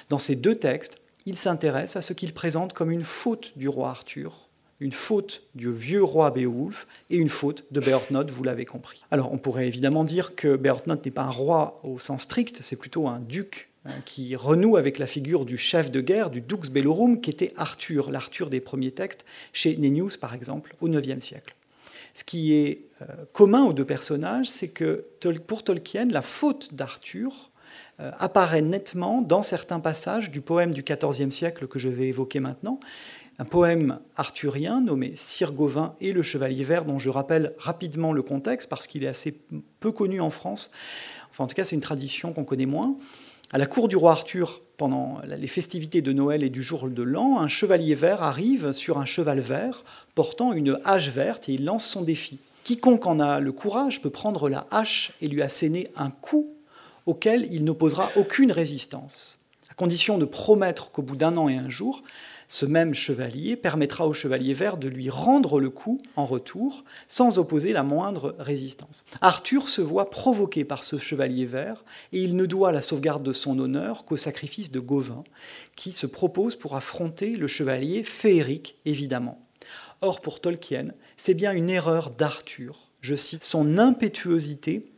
Dans 0.10 0.20
ces 0.20 0.36
deux 0.36 0.55
textes, 0.55 1.00
il 1.25 1.37
s'intéresse 1.37 1.95
à 1.95 2.01
ce 2.01 2.13
qu'il 2.13 2.33
présente 2.33 2.73
comme 2.73 2.91
une 2.91 3.03
faute 3.03 3.57
du 3.57 3.67
roi 3.67 3.89
Arthur, 3.89 4.49
une 4.79 4.91
faute 4.91 5.43
du 5.53 5.71
vieux 5.71 6.03
roi 6.03 6.31
Beowulf 6.31 6.87
et 7.09 7.17
une 7.17 7.29
faute 7.29 7.65
de 7.71 7.79
Beorhtnoth, 7.79 8.31
vous 8.31 8.43
l'avez 8.43 8.65
compris. 8.65 9.03
Alors 9.11 9.31
on 9.31 9.37
pourrait 9.37 9.67
évidemment 9.67 10.03
dire 10.03 10.35
que 10.35 10.55
Beorhtnoth 10.55 11.05
n'est 11.05 11.11
pas 11.11 11.23
un 11.23 11.29
roi 11.29 11.79
au 11.83 11.99
sens 11.99 12.23
strict, 12.23 12.57
c'est 12.61 12.75
plutôt 12.75 13.07
un 13.07 13.19
duc 13.19 13.69
hein, 13.85 13.93
qui 14.05 14.35
renoue 14.35 14.77
avec 14.77 14.97
la 14.97 15.05
figure 15.05 15.45
du 15.45 15.57
chef 15.57 15.91
de 15.91 16.01
guerre, 16.01 16.31
du 16.31 16.41
dux 16.41 16.71
bellorum, 16.71 17.21
qui 17.21 17.29
était 17.29 17.53
Arthur, 17.55 18.11
l'Arthur 18.11 18.49
des 18.49 18.59
premiers 18.59 18.91
textes, 18.91 19.23
chez 19.53 19.77
Nennius 19.77 20.17
par 20.17 20.33
exemple, 20.33 20.75
au 20.81 20.87
IXe 20.87 21.23
siècle. 21.23 21.55
Ce 22.13 22.23
qui 22.23 22.53
est 22.53 22.85
euh, 23.01 23.05
commun 23.31 23.63
aux 23.63 23.73
deux 23.73 23.85
personnages, 23.85 24.49
c'est 24.49 24.67
que 24.67 25.05
pour 25.47 25.63
Tolkien, 25.63 26.07
la 26.09 26.21
faute 26.21 26.73
d'Arthur 26.73 27.50
apparaît 27.99 28.61
nettement 28.61 29.21
dans 29.21 29.43
certains 29.43 29.79
passages 29.79 30.31
du 30.31 30.41
poème 30.41 30.73
du 30.73 30.83
XIVe 30.83 31.29
siècle 31.29 31.67
que 31.67 31.77
je 31.77 31.89
vais 31.89 32.07
évoquer 32.07 32.39
maintenant, 32.39 32.79
un 33.41 33.45
poème 33.45 33.99
arthurien 34.17 34.81
nommé 34.81 35.13
Sir 35.15 35.51
Gauvin 35.51 35.95
et 35.99 36.11
le 36.11 36.21
Chevalier 36.21 36.63
Vert, 36.63 36.85
dont 36.85 36.99
je 36.99 37.09
rappelle 37.09 37.53
rapidement 37.57 38.13
le 38.13 38.21
contexte 38.21 38.69
parce 38.69 38.85
qu'il 38.85 39.03
est 39.03 39.07
assez 39.07 39.35
peu 39.79 39.91
connu 39.91 40.21
en 40.21 40.29
France. 40.29 40.69
Enfin, 41.31 41.45
en 41.45 41.47
tout 41.47 41.55
cas, 41.55 41.63
c'est 41.63 41.75
une 41.75 41.81
tradition 41.81 42.33
qu'on 42.33 42.43
connaît 42.43 42.67
moins. 42.67 42.95
À 43.51 43.57
la 43.57 43.65
cour 43.65 43.87
du 43.87 43.95
roi 43.95 44.11
Arthur, 44.11 44.61
pendant 44.77 45.21
les 45.25 45.47
festivités 45.47 46.01
de 46.01 46.13
Noël 46.13 46.43
et 46.43 46.49
du 46.49 46.61
jour 46.61 46.87
de 46.87 47.03
l'an, 47.03 47.39
un 47.39 47.47
chevalier 47.47 47.95
vert 47.95 48.21
arrive 48.21 48.73
sur 48.73 48.97
un 48.97 49.05
cheval 49.05 49.39
vert 49.39 49.83
portant 50.13 50.53
une 50.53 50.79
hache 50.85 51.09
verte 51.09 51.49
et 51.49 51.53
il 51.53 51.65
lance 51.65 51.85
son 51.85 52.03
défi. 52.03 52.39
Quiconque 52.63 53.07
en 53.07 53.19
a 53.19 53.39
le 53.39 53.51
courage 53.51 54.01
peut 54.01 54.09
prendre 54.09 54.49
la 54.49 54.67
hache 54.69 55.13
et 55.19 55.27
lui 55.27 55.41
asséner 55.41 55.87
un 55.95 56.11
coup 56.11 56.53
auquel 57.05 57.48
il 57.51 57.63
n'opposera 57.63 58.12
aucune 58.15 58.51
résistance, 58.51 59.39
à 59.70 59.74
condition 59.74 60.17
de 60.17 60.25
promettre 60.25 60.91
qu'au 60.91 61.01
bout 61.01 61.15
d'un 61.15 61.38
an 61.38 61.50
et 61.50 61.58
un 61.58 61.70
jour, 61.70 62.03
ce 62.51 62.65
même 62.65 62.93
chevalier 62.93 63.55
permettra 63.55 64.05
au 64.05 64.13
chevalier 64.13 64.53
vert 64.53 64.75
de 64.75 64.89
lui 64.89 65.10
rendre 65.10 65.62
le 65.62 65.70
coup 65.70 66.01
en 66.17 66.25
retour, 66.25 66.84
sans 67.08 67.39
opposer 67.39 67.72
la 67.72 67.81
moindre 67.81 68.36
résistance. 68.39 69.05
Arthur 69.22 69.70
se 69.70 69.81
voit 69.81 70.10
provoqué 70.10 70.65
par 70.65 70.84
ce 70.84 70.98
chevalier 70.98 71.46
vert, 71.46 71.86
et 72.12 72.20
il 72.20 72.36
ne 72.36 72.46
doit 72.46 72.74
la 72.74 72.81
sauvegarde 72.81 73.24
de 73.24 73.31
son 73.31 73.58
honneur 73.58 74.03
qu'au 74.03 74.17
sacrifice 74.17 74.70
de 74.70 74.81
Gauvin, 74.81 75.24
qui 75.77 75.93
se 75.93 76.05
propose 76.05 76.58
pour 76.58 76.75
affronter 76.75 77.38
le 77.38 77.48
chevalier 77.48 78.03
féerique, 78.03 78.75
évidemment. 78.84 79.39
Or, 80.01 80.20
pour 80.20 80.41
Tolkien, 80.41 80.88
c'est 81.15 81.36
bien 81.36 81.53
une 81.53 81.70
erreur 81.70 82.12
d'Arthur, 82.12 82.79
je 83.00 83.15
cite, 83.15 83.46
son 83.46 83.77
impétuosité 83.77 84.90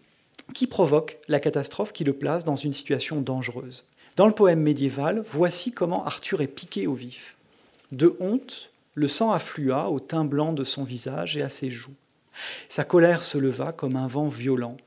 qui 0.54 0.68
provoque 0.68 1.20
la 1.28 1.40
catastrophe 1.40 1.94
qui 1.94 2.04
le 2.04 2.14
place 2.14 2.44
dans 2.44 2.56
une 2.56 2.74
situation 2.74 3.22
dangereuse. 3.22 3.86
Dans 4.16 4.28
le 4.28 4.34
poème 4.34 4.62
médiéval, 4.62 5.24
voici 5.32 5.72
comment 5.72 6.06
Arthur 6.06 6.42
est 6.42 6.48
piqué 6.48 6.86
au 6.86 6.94
vif. 6.94 7.38
De 7.92 8.16
honte, 8.20 8.72
le 8.96 9.08
sang 9.08 9.32
afflua 9.32 9.90
au 9.90 10.00
teint 10.00 10.26
blanc 10.26 10.54
de 10.54 10.64
son 10.64 10.84
visage 10.84 11.38
et 11.38 11.42
à 11.42 11.50
ses 11.50 11.72
joues. 11.72 11.96
Sa 12.70 12.84
colère 12.84 13.24
se 13.24 13.38
leva 13.38 13.72
comme 13.72 13.96
un 13.96 14.08
vent 14.08 14.28
violent. 14.28 14.78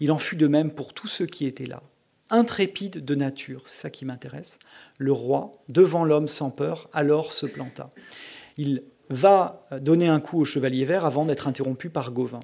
Il 0.00 0.12
en 0.12 0.18
fut 0.18 0.36
de 0.36 0.46
même 0.46 0.70
pour 0.70 0.94
tous 0.94 1.08
ceux 1.08 1.26
qui 1.26 1.46
étaient 1.46 1.66
là. 1.66 1.82
Intrépide 2.30 3.04
de 3.04 3.14
nature, 3.14 3.62
c'est 3.66 3.78
ça 3.78 3.90
qui 3.90 4.04
m'intéresse, 4.04 4.58
le 4.98 5.12
roi, 5.12 5.52
devant 5.68 6.04
l'homme 6.04 6.28
sans 6.28 6.50
peur, 6.50 6.88
alors 6.92 7.32
se 7.32 7.46
planta. 7.46 7.90
Il 8.56 8.82
va 9.08 9.66
donner 9.80 10.06
un 10.06 10.20
coup 10.20 10.40
au 10.40 10.44
chevalier 10.44 10.84
vert 10.84 11.04
avant 11.04 11.24
d'être 11.24 11.48
interrompu 11.48 11.90
par 11.90 12.12
Gauvin. 12.12 12.40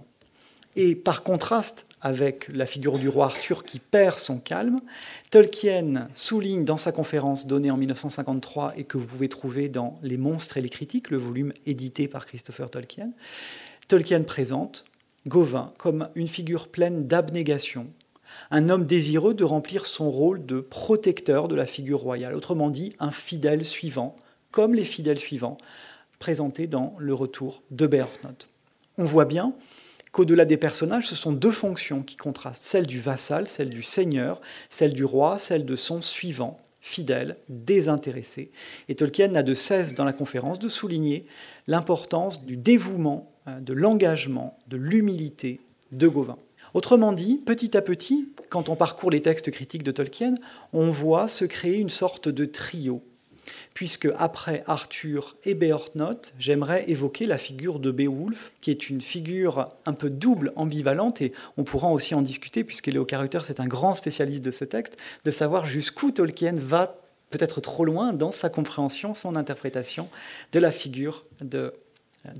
Et 0.75 0.97
par 0.97 1.23
contraste 1.23 1.86
avec 2.01 2.49
la 2.49 2.67
figure 2.67 2.99
du 2.99 3.09
roi 3.09 3.27
Arthur 3.27 3.65
qui 3.65 3.79
perd 3.79 4.19
son 4.19 4.39
calme, 4.39 4.79
Tolkien 5.31 6.09
souligne 6.13 6.65
dans 6.65 6.77
sa 6.77 6.93
conférence 6.93 7.47
donnée 7.47 7.71
en 7.71 7.77
1953 7.77 8.75
et 8.77 8.85
que 8.85 8.99
vous 8.99 9.07
pouvez 9.07 9.29
trouver 9.29 9.69
dans 9.69 9.95
Les 10.03 10.17
monstres 10.17 10.57
et 10.57 10.63
les 10.63 10.69
critiques, 10.69 11.11
le 11.11 11.17
volume 11.17 11.53
édité 11.65 12.09
par 12.09 12.27
Christopher 12.27 12.71
Tolkien, 12.71 13.11
Tolkien 13.89 14.23
présente 14.23 14.85
Gauvin 15.27 15.73
comme 15.79 16.09
une 16.15 16.29
figure 16.29 16.69
pleine 16.69 17.07
d'abnégation, 17.07 17.89
un 18.51 18.69
homme 18.69 18.87
désireux 18.87 19.35
de 19.35 19.45
remplir 19.45 19.87
son 19.87 20.11
rôle 20.11 20.45
de 20.45 20.61
protecteur 20.61 21.49
de 21.49 21.55
la 21.55 21.67
figure 21.67 22.01
royale, 22.01 22.35
autrement 22.35 22.71
dit 22.71 22.95
un 23.01 23.11
fidèle 23.11 23.65
suivant, 23.65 24.17
comme 24.51 24.75
les 24.75 24.85
fidèles 24.85 25.19
suivants 25.19 25.59
présentés 26.19 26.67
dans 26.67 26.95
Le 26.99 27.15
Retour 27.15 27.63
de 27.71 27.87
Beorhtnoth. 27.87 28.49
On 28.99 29.05
voit 29.05 29.25
bien 29.25 29.53
qu'au-delà 30.17 30.47
des 30.47 30.57
personnages, 30.57 31.09
ce 31.09 31.15
sont 31.15 31.33
deux 31.33 31.53
fonctions 31.53 32.03
qui 32.03 32.17
contrastent, 32.17 32.63
celle 32.63 32.87
du 32.87 32.99
vassal, 32.99 33.47
celle 33.47 33.69
du 33.69 33.83
seigneur, 33.83 34.41
celle 34.71 34.95
du 34.95 35.05
roi, 35.05 35.37
celle 35.37 35.67
de 35.67 35.77
son 35.77 36.01
suivant, 36.01 36.59
fidèle, 36.81 37.37
désintéressé. 37.51 38.51
Et 38.89 38.95
Tolkien 38.95 39.29
n'a 39.29 39.43
de 39.43 39.53
cesse 39.53 39.93
dans 39.93 40.07
la 40.07 40.15
conférence 40.15 40.59
de 40.59 40.71
souligner 40.71 41.27
l'importance 41.67 42.47
du 42.47 42.57
dévouement, 42.57 43.31
hein, 43.45 43.61
de 43.61 43.75
l'engagement, 43.75 44.57
de 44.69 44.79
l'humilité 44.79 45.61
de 45.93 46.09
Gauvin. 46.09 46.39
Autrement 46.73 47.13
dit, 47.13 47.43
petit 47.45 47.77
à 47.77 47.83
petit, 47.83 48.31
quand 48.49 48.71
on 48.71 48.75
parcourt 48.75 49.11
les 49.11 49.21
textes 49.21 49.51
critiques 49.51 49.83
de 49.83 49.93
Tolkien, 49.93 50.37
on 50.73 50.91
voit 50.91 51.29
se 51.29 51.45
créer 51.45 51.77
une 51.77 51.91
sorte 51.91 52.31
de 52.31 52.47
trio 52.47 53.03
puisque 53.75 54.09
après 54.19 54.63
Arthur 54.67 55.37
et 55.45 55.55
Beorhtnoth, 55.55 56.35
j'aimerais 56.39 56.89
évoquer 56.89 57.27
la 57.27 57.39
figure 57.39 57.79
de 57.79 57.91
Beowulf, 57.91 58.53
qui 58.61 58.71
est 58.71 58.89
une 58.89 59.01
figure 59.01 59.69
un 59.87 59.93
peu 59.93 60.11
double, 60.11 60.53
ambivalente, 60.57 61.23
et 61.23 61.33
on 61.57 61.65
pourra 61.65 61.91
aussi 61.91 62.15
en 62.15 62.23
discuter, 62.23 62.65
puisque 62.65 62.89
Léo 62.89 63.05
Carruthers 63.05 63.45
c'est 63.45 63.61
un 63.61 63.67
grand 63.67 63.95
spécialiste 63.95 64.45
de 64.45 64.51
ce 64.51 64.65
texte, 64.65 64.97
de 65.25 65.31
savoir 65.31 65.67
jusqu'où 65.67 66.11
Tolkien 66.11 66.55
va 66.57 67.01
peut-être 67.31 67.61
trop 67.61 67.85
loin 67.85 68.13
dans 68.13 68.33
sa 68.33 68.49
compréhension, 68.49 69.15
son 69.15 69.37
interprétation 69.37 70.09
de 70.53 70.59
la 70.59 70.71
figure 70.71 71.25
de 71.41 71.73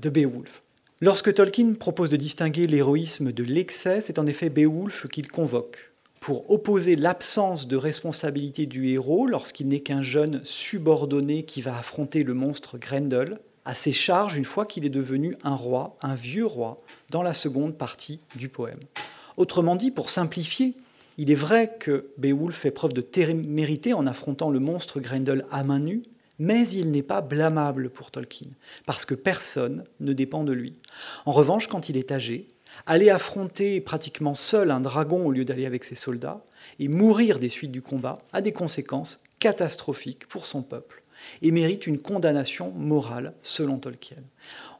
Beowulf. 0.09 0.63
Lorsque 0.99 1.33
Tolkien 1.33 1.73
propose 1.73 2.09
de 2.09 2.17
distinguer 2.17 2.65
l'héroïsme 2.65 3.31
de 3.31 3.43
l'excès, 3.43 4.01
c'est 4.01 4.17
en 4.17 4.25
effet 4.25 4.49
Beowulf 4.49 5.07
qu'il 5.07 5.29
convoque 5.29 5.91
pour 6.19 6.49
opposer 6.51 6.95
l'absence 6.95 7.67
de 7.67 7.75
responsabilité 7.75 8.65
du 8.65 8.89
héros 8.89 9.27
lorsqu'il 9.27 9.67
n'est 9.67 9.79
qu'un 9.79 10.01
jeune 10.01 10.41
subordonné 10.43 11.43
qui 11.43 11.61
va 11.61 11.77
affronter 11.77 12.23
le 12.23 12.33
monstre 12.33 12.77
Grendel 12.77 13.39
à 13.65 13.75
ses 13.75 13.93
charges 13.93 14.35
une 14.35 14.45
fois 14.45 14.65
qu'il 14.65 14.85
est 14.85 14.89
devenu 14.89 15.35
un 15.43 15.55
roi, 15.55 15.97
un 16.01 16.15
vieux 16.15 16.45
roi, 16.45 16.77
dans 17.09 17.21
la 17.21 17.33
seconde 17.33 17.77
partie 17.77 18.19
du 18.35 18.47
poème. 18.47 18.79
Autrement 19.35 19.75
dit, 19.75 19.91
pour 19.91 20.09
simplifier, 20.09 20.73
il 21.17 21.31
est 21.31 21.35
vrai 21.35 21.75
que 21.79 22.07
Beowulf 22.17 22.55
fait 22.55 22.71
preuve 22.71 22.93
de 22.93 23.01
témérité 23.01 23.93
en 23.93 24.07
affrontant 24.07 24.49
le 24.49 24.59
monstre 24.59 24.99
Grendel 24.99 25.45
à 25.51 25.63
main 25.63 25.79
nue, 25.79 26.03
mais 26.39 26.69
il 26.69 26.91
n'est 26.91 27.03
pas 27.03 27.21
blâmable 27.21 27.89
pour 27.89 28.11
Tolkien, 28.11 28.51
parce 28.85 29.05
que 29.05 29.15
personne 29.15 29.83
ne 29.99 30.13
dépend 30.13 30.43
de 30.43 30.53
lui. 30.53 30.75
En 31.25 31.31
revanche, 31.31 31.67
quand 31.67 31.89
il 31.89 31.97
est 31.97 32.11
âgé, 32.11 32.47
aller 32.85 33.09
affronter 33.09 33.81
pratiquement 33.81 34.35
seul 34.35 34.71
un 34.71 34.79
dragon 34.79 35.25
au 35.25 35.31
lieu 35.31 35.45
d'aller 35.45 35.65
avec 35.65 35.83
ses 35.83 35.95
soldats, 35.95 36.43
et 36.79 36.87
mourir 36.87 37.39
des 37.39 37.49
suites 37.49 37.71
du 37.71 37.81
combat, 37.81 38.17
a 38.33 38.41
des 38.41 38.51
conséquences 38.51 39.21
catastrophiques 39.39 40.27
pour 40.27 40.45
son 40.45 40.61
peuple, 40.61 41.03
et 41.41 41.51
mérite 41.51 41.87
une 41.87 42.01
condamnation 42.01 42.71
morale 42.71 43.33
selon 43.41 43.77
Tolkien. 43.77 44.17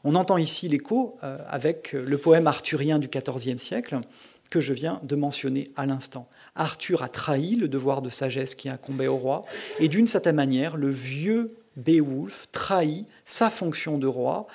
On 0.04 0.14
entend 0.14 0.38
ici 0.38 0.68
l'écho 0.68 1.18
euh, 1.22 1.38
avec 1.48 1.92
le 1.92 2.18
poème 2.18 2.46
arthurien 2.46 2.98
du 2.98 3.08
XIVe 3.08 3.58
siècle 3.58 4.00
que 4.50 4.60
je 4.60 4.72
viens 4.72 5.00
de 5.02 5.16
mentionner 5.16 5.68
à 5.76 5.84
l'instant. 5.84 6.28
Arthur 6.54 7.02
a 7.02 7.08
trahi 7.08 7.56
le 7.56 7.68
devoir 7.68 8.02
de 8.02 8.08
sagesse 8.08 8.54
qui 8.54 8.68
incombait 8.68 9.06
au 9.06 9.16
roi, 9.16 9.42
et 9.78 9.88
d'une 9.88 10.06
certaine 10.06 10.36
manière, 10.36 10.76
le 10.76 10.90
vieux 10.90 11.54
Beowulf 11.78 12.48
trahit 12.52 13.06
sa 13.24 13.50
fonction 13.50 13.98
de 13.98 14.06
roi 14.06 14.46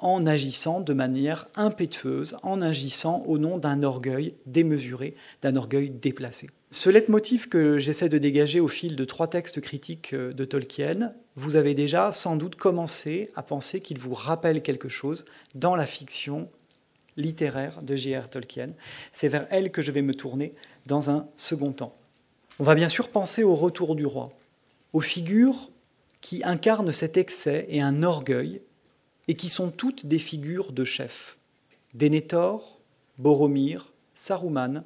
en 0.00 0.26
agissant 0.26 0.80
de 0.80 0.92
manière 0.92 1.46
impétueuse, 1.54 2.36
en 2.42 2.60
agissant 2.60 3.22
au 3.26 3.38
nom 3.38 3.58
d'un 3.58 3.82
orgueil 3.82 4.34
démesuré, 4.46 5.14
d'un 5.40 5.56
orgueil 5.56 5.88
déplacé. 5.88 6.50
Ce 6.72 6.90
leitmotiv 6.90 7.48
que 7.48 7.78
j'essaie 7.78 8.08
de 8.08 8.18
dégager 8.18 8.58
au 8.58 8.66
fil 8.66 8.96
de 8.96 9.04
trois 9.04 9.28
textes 9.28 9.60
critiques 9.60 10.12
euh, 10.12 10.32
de 10.32 10.44
Tolkien, 10.44 11.12
vous 11.36 11.54
avez 11.54 11.74
déjà 11.74 12.10
sans 12.10 12.34
doute 12.34 12.56
commencé 12.56 13.30
à 13.36 13.44
penser 13.44 13.80
qu'il 13.80 13.98
vous 13.98 14.14
rappelle 14.14 14.60
quelque 14.60 14.88
chose 14.88 15.24
dans 15.54 15.76
la 15.76 15.86
fiction 15.86 16.48
littéraire 17.16 17.80
de 17.82 17.94
J.R. 17.94 18.28
Tolkien. 18.28 18.70
C'est 19.12 19.28
vers 19.28 19.46
elle 19.50 19.70
que 19.70 19.82
je 19.82 19.92
vais 19.92 20.02
me 20.02 20.14
tourner 20.14 20.52
dans 20.86 21.10
un 21.10 21.28
second 21.36 21.70
temps. 21.70 21.96
On 22.58 22.64
va 22.64 22.74
bien 22.74 22.88
sûr 22.88 23.08
penser 23.08 23.44
au 23.44 23.54
retour 23.54 23.94
du 23.94 24.06
roi, 24.06 24.32
aux 24.92 25.00
figures 25.00 25.70
qui 26.24 26.42
incarnent 26.42 26.90
cet 26.90 27.18
excès 27.18 27.66
et 27.68 27.82
un 27.82 28.02
orgueil, 28.02 28.62
et 29.28 29.34
qui 29.34 29.50
sont 29.50 29.68
toutes 29.68 30.06
des 30.06 30.18
figures 30.18 30.72
de 30.72 30.82
chefs. 30.82 31.36
Denethor, 31.92 32.80
Boromir, 33.18 33.92
Saruman, 34.14 34.84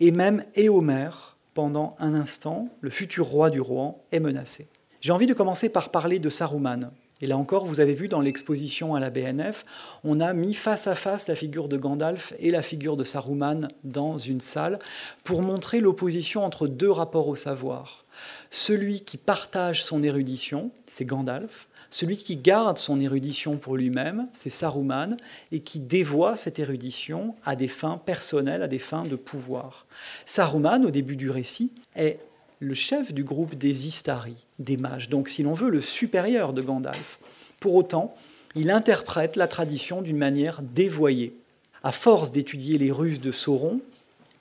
et 0.00 0.10
même 0.10 0.44
Éomer, 0.56 1.10
pendant 1.54 1.94
un 2.00 2.12
instant, 2.12 2.70
le 2.80 2.90
futur 2.90 3.26
roi 3.26 3.50
du 3.50 3.60
Rohan, 3.60 4.04
est 4.10 4.18
menacé. 4.18 4.66
J'ai 5.00 5.12
envie 5.12 5.28
de 5.28 5.32
commencer 5.32 5.68
par 5.68 5.92
parler 5.92 6.18
de 6.18 6.28
Saruman, 6.28 6.90
Et 7.20 7.26
là 7.26 7.38
encore, 7.38 7.64
vous 7.64 7.80
avez 7.80 7.94
vu 7.94 8.08
dans 8.08 8.20
l'exposition 8.20 8.94
à 8.94 9.00
la 9.00 9.10
BNF, 9.10 9.64
on 10.02 10.20
a 10.20 10.32
mis 10.32 10.52
face 10.52 10.88
à 10.88 10.94
face 10.94 11.28
la 11.28 11.36
figure 11.36 11.68
de 11.68 11.76
Gandalf 11.76 12.34
et 12.38 12.50
la 12.50 12.62
figure 12.62 12.96
de 12.96 13.04
Saruman 13.04 13.68
dans 13.84 14.18
une 14.18 14.40
salle 14.40 14.78
pour 15.22 15.40
montrer 15.40 15.80
l'opposition 15.80 16.44
entre 16.44 16.66
deux 16.66 16.90
rapports 16.90 17.28
au 17.28 17.36
savoir. 17.36 18.04
Celui 18.50 19.00
qui 19.00 19.16
partage 19.16 19.84
son 19.84 20.02
érudition, 20.02 20.70
c'est 20.86 21.04
Gandalf. 21.04 21.68
Celui 21.90 22.16
qui 22.16 22.36
garde 22.36 22.78
son 22.78 22.98
érudition 22.98 23.56
pour 23.56 23.76
lui-même, 23.76 24.28
c'est 24.32 24.50
Saruman, 24.50 25.16
et 25.52 25.60
qui 25.60 25.78
dévoie 25.78 26.36
cette 26.36 26.58
érudition 26.58 27.36
à 27.44 27.54
des 27.54 27.68
fins 27.68 27.98
personnelles, 27.98 28.62
à 28.62 28.68
des 28.68 28.80
fins 28.80 29.04
de 29.04 29.14
pouvoir. 29.14 29.86
Saruman, 30.26 30.84
au 30.84 30.90
début 30.90 31.16
du 31.16 31.30
récit, 31.30 31.70
est 31.94 32.18
le 32.60 32.74
chef 32.74 33.12
du 33.12 33.24
groupe 33.24 33.54
des 33.54 33.88
Istari, 33.88 34.36
des 34.58 34.76
mages, 34.76 35.08
donc 35.08 35.28
si 35.28 35.42
l'on 35.42 35.52
veut 35.52 35.70
le 35.70 35.80
supérieur 35.80 36.52
de 36.52 36.62
Gandalf. 36.62 37.18
Pour 37.60 37.74
autant, 37.74 38.14
il 38.54 38.70
interprète 38.70 39.36
la 39.36 39.48
tradition 39.48 40.02
d'une 40.02 40.16
manière 40.16 40.62
dévoyée. 40.62 41.36
À 41.82 41.92
force 41.92 42.32
d'étudier 42.32 42.78
les 42.78 42.92
ruses 42.92 43.20
de 43.20 43.32
Sauron 43.32 43.80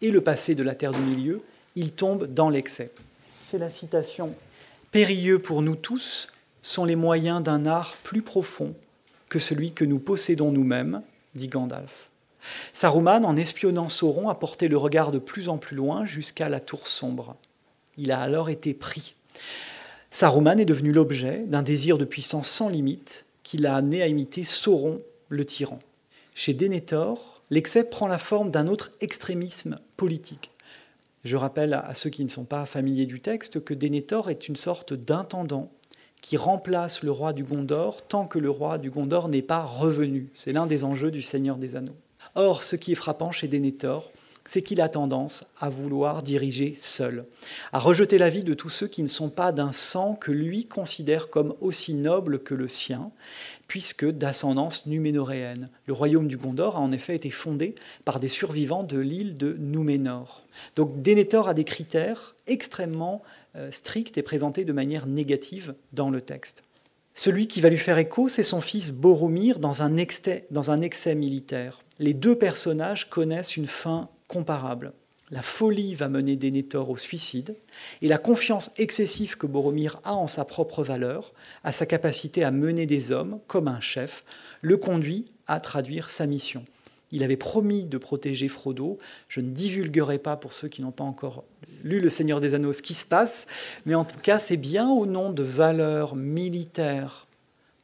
et 0.02 0.12
le 0.12 0.22
passé 0.22 0.56
de 0.56 0.64
la 0.64 0.76
Terre 0.76 0.92
du 0.92 1.02
Milieu, 1.02 1.42
il 1.76 1.92
tombe 1.92 2.32
dans 2.32 2.50
l'excès. 2.50 2.92
C'est 3.46 3.58
la 3.58 3.70
citation 3.70 4.34
Périlleux 4.92 5.40
pour 5.40 5.62
nous 5.62 5.76
tous 5.76 6.30
sont 6.62 6.86
les 6.86 6.96
moyens 6.96 7.42
d'un 7.42 7.66
art 7.66 7.96
plus 8.04 8.22
profond 8.22 8.76
que 9.28 9.40
celui 9.40 9.74
que 9.74 9.84
nous 9.84 10.00
possédons 10.00 10.52
nous-mêmes, 10.52 11.00
dit 11.34 11.48
Gandalf. 11.48 12.10
Saruman, 12.74 13.26
en 13.26 13.36
espionnant 13.36 13.90
Sauron, 13.90 14.30
a 14.30 14.36
porté 14.36 14.68
le 14.68 14.78
regard 14.78 15.12
de 15.12 15.20
plus 15.20 15.50
en 15.50 15.58
plus 15.58 15.76
loin 15.76 16.06
jusqu'à 16.06 16.50
la 16.50 16.60
tour 16.60 16.88
sombre. 16.88 17.36
Il 17.98 18.12
a 18.12 18.20
alors 18.20 18.50
été 18.50 18.74
pris. 18.74 19.16
Saruman 20.12 20.60
est 20.60 20.66
devenu 20.66 20.92
l'objet 20.92 21.44
d'un 21.48 21.64
désir 21.64 21.98
de 21.98 22.06
puissance 22.06 22.48
sans 22.48 22.70
limite 22.70 23.26
qui 23.44 23.58
l'a 23.58 23.76
amené 23.76 24.02
à 24.02 24.08
imiter 24.08 24.44
Sauron, 24.44 25.02
le 25.30 25.46
tyran. 25.46 25.80
Chez 26.36 26.54
Denethor, 26.54 27.42
l'excès 27.50 27.84
prend 27.84 28.08
la 28.08 28.18
forme 28.18 28.52
d'un 28.52 28.68
autre 28.68 28.92
extrémisme 29.02 29.80
politique. 29.98 30.52
Je 31.24 31.38
rappelle 31.38 31.74
à 31.74 31.94
ceux 31.94 32.10
qui 32.10 32.24
ne 32.24 32.30
sont 32.30 32.46
pas 32.46 32.66
familiers 32.66 33.06
du 33.06 33.22
texte 33.22 33.64
que 33.64 33.74
Denethor 33.74 34.30
est 34.30 34.48
une 34.48 34.56
sorte 34.56 34.94
d'intendant 34.94 35.72
qui 36.22 36.38
remplace 36.38 37.04
le 37.04 37.12
roi 37.12 37.34
du 37.34 37.44
Gondor 37.44 38.02
tant 38.08 38.28
que 38.28 38.40
le 38.40 38.50
roi 38.50 38.78
du 38.78 38.90
Gondor 38.90 39.28
n'est 39.28 39.42
pas 39.42 39.64
revenu. 39.64 40.30
C'est 40.34 40.54
l'un 40.54 40.68
des 40.68 40.86
enjeux 40.86 41.12
du 41.12 41.22
Seigneur 41.22 41.58
des 41.58 41.76
Anneaux. 41.76 41.98
Or, 42.36 42.64
ce 42.64 42.78
qui 42.78 42.94
est 42.94 42.96
frappant 42.96 43.32
chez 43.32 43.50
Denethor, 43.50 44.13
c'est 44.46 44.62
qu'il 44.62 44.82
a 44.82 44.90
tendance 44.90 45.46
à 45.60 45.70
vouloir 45.70 46.22
diriger 46.22 46.76
seul, 46.78 47.26
à 47.72 47.80
rejeter 47.80 48.18
la 48.18 48.30
vie 48.30 48.44
de 48.44 48.54
tous 48.54 48.70
ceux 48.70 48.88
qui 48.88 49.02
ne 49.02 49.08
sont 49.08 49.30
pas 49.30 49.52
d'un 49.52 49.72
sang 49.72 50.16
que 50.16 50.32
lui 50.32 50.66
considère 50.66 51.30
comme 51.30 51.56
aussi 51.62 51.94
noble 51.94 52.40
que 52.40 52.54
le 52.54 52.68
sien, 52.68 53.12
puisque 53.68 54.06
d'ascendance 54.06 54.86
numénoréenne. 54.86 55.70
Le 55.88 55.94
royaume 55.94 56.28
du 56.28 56.38
Gondor 56.38 56.76
a 56.76 56.82
en 56.82 56.92
effet 56.92 57.16
été 57.16 57.30
fondé 57.30 57.76
par 58.06 58.20
des 58.20 58.28
survivants 58.28 58.84
de 58.84 59.00
l'île 59.00 59.38
de 59.38 59.54
Núménor. 59.54 60.44
Donc 60.76 61.02
Denethor 61.02 61.48
a 61.48 61.54
des 61.54 61.64
critères 61.64 62.36
extrêmement 62.46 63.22
euh, 63.56 63.72
stricts 63.72 64.18
et 64.18 64.24
présentés 64.24 64.66
de 64.66 64.74
manière 64.74 65.08
négative 65.08 65.74
dans 65.94 66.10
le 66.10 66.22
texte. 66.22 66.64
Celui 67.16 67.48
qui 67.48 67.62
va 67.62 67.70
lui 67.70 67.78
faire 67.78 68.00
écho, 68.00 68.28
c'est 68.28 68.44
son 68.44 68.60
fils 68.60 68.92
Boromir 68.92 69.60
dans 69.60 69.84
un, 69.84 69.96
dans 70.50 70.72
un 70.72 70.82
excès 70.82 71.16
militaire. 71.16 71.80
Les 72.00 72.14
deux 72.14 72.36
personnages 72.36 73.10
connaissent 73.10 73.56
une 73.56 73.68
fin 73.68 74.10
La 75.32 75.42
folie 75.42 75.96
va 75.96 76.10
mener 76.10 76.36
Denethor 76.36 76.90
au 76.90 76.98
suicide, 76.98 77.56
et 78.02 78.08
la 78.08 78.18
confiance 78.18 78.72
excessive 78.78 79.38
que 79.38 79.48
Boromir 79.48 80.00
a 80.04 80.16
en 80.16 80.28
sa 80.28 80.46
propre 80.46 80.84
valeur, 80.84 81.34
à 81.64 81.72
sa 81.72 81.86
capacité 81.86 82.44
à 82.44 82.52
mener 82.52 82.86
des 82.86 83.12
hommes 83.12 83.40
comme 83.48 83.68
un 83.68 83.80
chef, 83.80 84.24
le 84.62 84.78
conduit 84.78 85.26
à 85.48 85.60
traduire 85.60 86.10
sa 86.10 86.26
mission. 86.28 86.66
Il 87.12 87.24
avait 87.24 87.38
promis 87.38 87.84
de 87.84 87.98
protéger 88.00 88.48
Frodo. 88.48 88.98
Je 89.28 89.40
ne 89.40 89.52
divulguerai 89.52 90.18
pas 90.18 90.36
pour 90.36 90.52
ceux 90.52 90.68
qui 90.68 90.82
n'ont 90.82 90.92
pas 90.92 91.04
encore 91.04 91.44
lu 91.84 92.00
Le 92.00 92.10
Seigneur 92.10 92.40
des 92.42 92.56
Anneaux 92.56 92.74
ce 92.74 92.82
qui 92.82 92.96
se 92.96 93.06
passe, 93.06 93.46
mais 93.86 93.94
en 93.94 94.04
tout 94.04 94.20
cas, 94.20 94.40
c'est 94.40 94.58
bien 94.58 94.90
au 94.90 95.06
nom 95.06 95.32
de 95.32 95.44
valeurs 95.44 96.16
militaires 96.16 97.28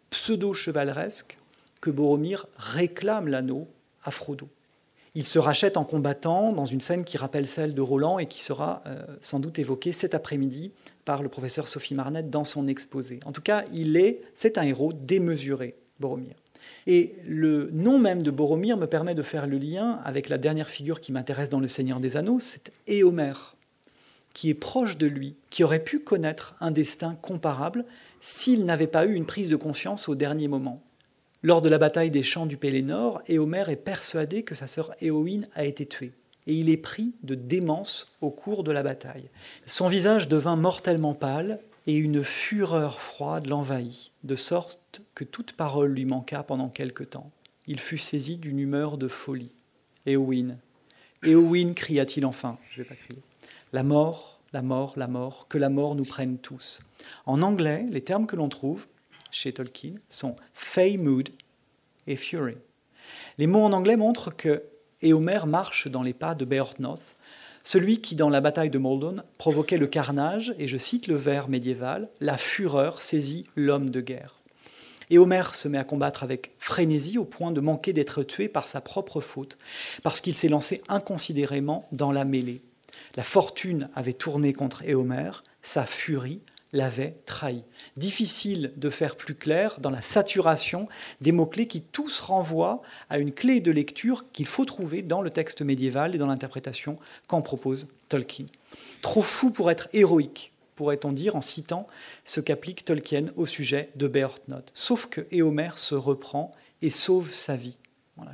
pseudo-chevaleresques 0.10 1.38
que 1.80 1.92
Boromir 1.92 2.48
réclame 2.58 3.28
l'anneau 3.28 3.68
à 4.04 4.10
Frodo. 4.10 4.50
Il 5.16 5.26
se 5.26 5.40
rachète 5.40 5.78
en 5.78 5.84
combattant 5.84 6.52
dans 6.52 6.66
une 6.66 6.82
scène 6.82 7.04
qui 7.04 7.18
rappelle 7.18 7.48
celle 7.48 7.74
de 7.74 7.82
Roland 7.82 8.20
et 8.20 8.28
qui 8.28 8.42
sera 8.42 8.82
euh, 8.86 9.02
sans 9.22 9.40
doute 9.40 9.58
évoquée 9.60 9.92
cet 9.92 10.14
après-midi 10.14 10.72
par 11.06 11.24
le 11.24 11.30
professeur 11.30 11.68
Sophie 11.68 11.96
Marnette 11.96 12.30
dans 12.30 12.44
son 12.44 12.68
exposé. 12.68 13.20
En 13.26 13.32
tout 13.32 13.42
cas, 13.42 13.66
il 13.74 13.98
est, 13.98 14.22
c'est 14.36 14.58
un 14.58 14.64
héros 14.64 14.94
démesuré, 14.94 15.76
Boromir. 16.00 16.36
Et 16.86 17.16
le 17.28 17.70
nom 17.74 17.98
même 17.98 18.22
de 18.22 18.32
Boromir 18.32 18.78
me 18.78 18.86
permet 18.86 19.16
de 19.16 19.22
faire 19.22 19.48
le 19.48 19.58
lien 19.58 20.00
avec 20.04 20.30
la 20.30 20.38
dernière 20.38 20.70
figure 20.70 21.02
qui 21.02 21.12
m'intéresse 21.12 21.50
dans 21.50 21.60
Le 21.60 21.68
Seigneur 21.68 22.00
des 22.00 22.16
Anneaux, 22.16 22.40
c'est 22.40 22.72
Éomer, 22.88 23.34
qui 24.34 24.50
est 24.50 24.56
proche 24.56 24.98
de 24.98 25.08
lui, 25.08 25.36
qui 25.50 25.64
aurait 25.64 25.84
pu 25.84 26.00
connaître 26.00 26.56
un 26.62 26.72
destin 26.72 27.18
comparable 27.22 27.86
s'il 28.22 28.66
n'avait 28.66 28.88
pas 28.88 29.06
eu 29.06 29.14
une 29.14 29.26
prise 29.26 29.50
de 29.50 29.56
conscience 29.56 30.08
au 30.08 30.16
dernier 30.16 30.48
moment. 30.48 30.82
Lors 31.42 31.62
de 31.62 31.70
la 31.70 31.78
bataille 31.78 32.12
des 32.12 32.24
champs 32.24 32.46
du 32.46 32.58
Pélénor, 32.58 33.22
Éomer 33.28 33.64
est 33.70 33.78
persuadé 33.78 34.44
que 34.44 34.56
sa 34.56 34.68
sœur 34.68 34.92
Éowyn 35.00 35.44
a 35.56 35.64
été 35.64 35.86
tuée. 35.86 36.12
Et 36.48 36.54
il 36.54 36.70
est 36.70 36.78
pris 36.78 37.14
de 37.24 37.34
démence 37.34 38.08
au 38.20 38.30
cours 38.30 38.66
de 38.66 38.74
la 38.74 38.84
bataille. 38.84 39.30
Son 39.66 39.88
visage 39.88 40.28
devint 40.28 40.58
mortellement 40.58 41.14
pâle 41.14 41.62
et 41.88 41.96
une 41.96 42.26
fureur 42.26 43.00
froide 43.00 43.48
l'envahit, 43.48 44.12
de 44.26 44.36
sorte 44.36 45.02
que 45.16 45.24
toute 45.24 45.54
parole 45.54 45.94
lui 45.94 46.04
manqua 46.04 46.44
pendant 46.44 46.68
quelque 46.68 47.04
temps. 47.04 47.32
Il 47.68 47.80
fut 47.80 47.98
saisi 47.98 48.36
d'une 48.36 48.60
humeur 48.60 48.98
de 48.98 49.08
folie. 49.08 49.52
Éowyn, 50.06 50.58
Éowyn, 51.24 51.74
cria-t-il 51.74 52.26
enfin, 52.26 52.58
je 52.70 52.80
ne 52.80 52.84
vais 52.84 52.90
pas 52.90 52.96
crier. 52.96 53.22
La 53.72 53.84
mort, 53.84 54.42
la 54.52 54.62
mort, 54.62 54.94
la 54.98 55.08
mort, 55.08 55.46
que 55.48 55.58
la 55.58 55.70
mort 55.70 55.96
nous 55.96 56.04
prenne 56.04 56.38
tous. 56.38 56.82
En 57.26 57.42
anglais, 57.42 57.86
les 57.90 58.02
termes 58.02 58.28
que 58.28 58.36
l'on 58.36 58.50
trouve 58.50 58.88
chez 59.32 59.54
Tolkien 59.54 59.94
sont 60.08 60.36
Fey 60.54 60.98
Mood 60.98 61.30
et 62.08 62.16
Fury. 62.16 62.58
Les 63.38 63.48
mots 63.48 63.64
en 63.64 63.74
anglais 63.74 63.98
montrent 63.98 64.36
que 64.36 64.64
Éomer 65.02 65.46
marche 65.48 65.88
dans 65.88 66.04
les 66.04 66.14
pas 66.14 66.36
de 66.36 66.46
Beorthnoth, 66.46 67.16
celui 67.64 68.02
qui, 68.02 68.16
dans 68.16 68.30
la 68.30 68.42
bataille 68.42 68.70
de 68.70 68.78
Moldon, 68.78 69.18
provoquait 69.38 69.78
le 69.78 69.88
carnage, 69.88 70.54
et 70.58 70.68
je 70.68 70.78
cite 70.78 71.08
le 71.08 71.16
vers 71.16 71.50
médiéval, 71.50 72.10
la 72.20 72.38
fureur 72.38 73.02
saisit 73.02 73.46
l'homme 73.56 73.90
de 73.90 74.02
guerre. 74.02 74.40
Éomer 75.10 75.44
se 75.54 75.68
met 75.68 75.78
à 75.78 75.84
combattre 75.84 76.24
avec 76.24 76.52
frénésie 76.60 77.18
au 77.18 77.26
point 77.26 77.52
de 77.52 77.62
manquer 77.62 77.94
d'être 77.94 78.24
tué 78.24 78.48
par 78.48 78.68
sa 78.68 78.82
propre 78.82 79.22
faute, 79.22 79.58
parce 80.04 80.22
qu'il 80.22 80.36
s'est 80.36 80.50
lancé 80.50 80.82
inconsidérément 80.88 81.88
dans 81.92 82.12
la 82.12 82.26
mêlée. 82.26 82.62
La 83.16 83.24
fortune 83.24 83.90
avait 83.96 84.14
tourné 84.14 84.54
contre 84.54 84.84
Éomer, 84.84 85.32
sa 85.62 85.86
furie 85.86 86.42
l'avait 86.74 87.16
trahi. 87.26 87.64
Difficile 87.98 88.72
de 88.78 88.90
faire 88.90 89.16
plus 89.16 89.36
clair 89.36 89.80
dans 89.80 89.90
la 89.90 90.02
saturation 90.02 90.88
des 91.22 91.32
mots-clés 91.32 91.68
qui 91.68 91.82
tous 91.82 92.20
renvoient 92.20 92.82
à 93.10 93.18
une 93.18 93.34
clé 93.34 93.60
de 93.60 93.72
lecture 93.72 94.26
qu'il 94.32 94.46
faut 94.46 94.66
trouver 94.66 95.02
dans 95.02 95.22
le 95.22 95.30
texte 95.30 95.62
médiéval 95.62 96.16
et 96.16 96.18
dans 96.18 96.28
l'interprétation 96.28 96.98
qu'en 97.28 97.42
propose 97.42 97.94
Tolkien. 98.08 98.46
Trop 99.02 99.22
fou 99.22 99.52
pour 99.52 99.72
être 99.72 99.90
héroïque, 99.94 100.52
pourrait-on 100.76 101.12
dire 101.12 101.36
en 101.36 101.42
citant 101.42 101.88
ce 102.24 102.40
qu'applique 102.40 102.86
Tolkien 102.86 103.26
au 103.36 103.46
sujet 103.46 103.90
de 103.96 104.08
Beorthnoth. 104.08 104.72
Sauf 104.74 105.08
que 105.08 105.26
Éomer 105.32 105.72
se 105.78 105.96
reprend 105.96 106.54
et 106.82 106.90
sauve 106.90 107.32
sa 107.32 107.56
vie. 107.56 107.78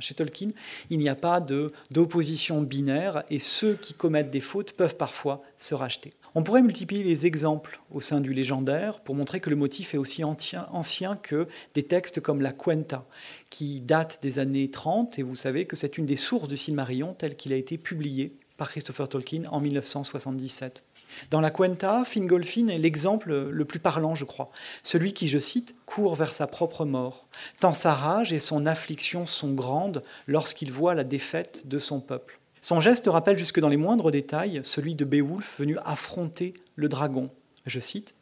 Chez 0.00 0.14
Tolkien, 0.14 0.50
il 0.90 0.98
n'y 0.98 1.08
a 1.08 1.14
pas 1.14 1.40
d'opposition 1.40 2.60
binaire 2.62 3.22
et 3.30 3.38
ceux 3.38 3.74
qui 3.74 3.94
commettent 3.94 4.30
des 4.30 4.40
fautes 4.40 4.72
peuvent 4.72 4.96
parfois 4.96 5.42
se 5.58 5.74
racheter. 5.74 6.10
On 6.38 6.42
pourrait 6.42 6.60
multiplier 6.60 7.02
les 7.02 7.24
exemples 7.24 7.80
au 7.90 8.02
sein 8.02 8.20
du 8.20 8.34
légendaire 8.34 9.00
pour 9.00 9.14
montrer 9.14 9.40
que 9.40 9.48
le 9.48 9.56
motif 9.56 9.94
est 9.94 9.96
aussi 9.96 10.22
ancien 10.22 11.16
que 11.16 11.48
des 11.72 11.82
textes 11.82 12.20
comme 12.20 12.42
la 12.42 12.52
Cuenta, 12.52 13.06
qui 13.48 13.80
date 13.80 14.18
des 14.20 14.38
années 14.38 14.70
30, 14.70 15.18
et 15.18 15.22
vous 15.22 15.34
savez 15.34 15.64
que 15.64 15.76
c'est 15.76 15.96
une 15.96 16.04
des 16.04 16.16
sources 16.16 16.48
du 16.48 16.58
Silmarillion 16.58 17.14
tel 17.14 17.36
qu'il 17.36 17.54
a 17.54 17.56
été 17.56 17.78
publié 17.78 18.34
par 18.58 18.70
Christopher 18.70 19.08
Tolkien 19.08 19.44
en 19.50 19.60
1977. 19.60 20.84
Dans 21.30 21.40
la 21.40 21.50
Cuenta, 21.50 22.04
Fingolfin 22.04 22.68
est 22.68 22.76
l'exemple 22.76 23.48
le 23.48 23.64
plus 23.64 23.80
parlant, 23.80 24.14
je 24.14 24.26
crois. 24.26 24.50
Celui 24.82 25.14
qui, 25.14 25.28
je 25.28 25.38
cite, 25.38 25.74
court 25.86 26.16
vers 26.16 26.34
sa 26.34 26.46
propre 26.46 26.84
mort, 26.84 27.28
tant 27.60 27.72
sa 27.72 27.94
rage 27.94 28.34
et 28.34 28.40
son 28.40 28.66
affliction 28.66 29.24
sont 29.24 29.54
grandes 29.54 30.02
lorsqu'il 30.26 30.70
voit 30.70 30.94
la 30.94 31.04
défaite 31.04 31.66
de 31.66 31.78
son 31.78 32.00
peuple. 32.00 32.38
Son 32.66 32.80
geste 32.80 33.06
rappelle 33.06 33.38
jusque 33.38 33.60
dans 33.60 33.68
les 33.68 33.76
moindres 33.76 34.10
détails 34.10 34.60
celui 34.64 34.96
de 34.96 35.04
Beowulf 35.04 35.60
venu 35.60 35.78
affronter 35.84 36.52
le 36.74 36.88
dragon. 36.88 37.30
Je 37.64 37.78
cite 37.78 38.16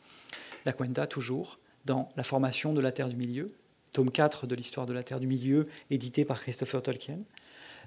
la 0.66 0.74
Cuenta 0.74 1.06
toujours, 1.06 1.58
dans 1.86 2.10
La 2.14 2.24
formation 2.24 2.74
de 2.74 2.82
la 2.82 2.92
Terre 2.92 3.08
du 3.08 3.16
Milieu, 3.16 3.46
tome 3.90 4.10
4 4.10 4.46
de 4.46 4.54
l'histoire 4.54 4.84
de 4.84 4.92
la 4.92 5.02
Terre 5.02 5.18
du 5.18 5.26
Milieu, 5.26 5.64
édité 5.88 6.26
par 6.26 6.42
Christopher 6.42 6.82
Tolkien. 6.82 7.20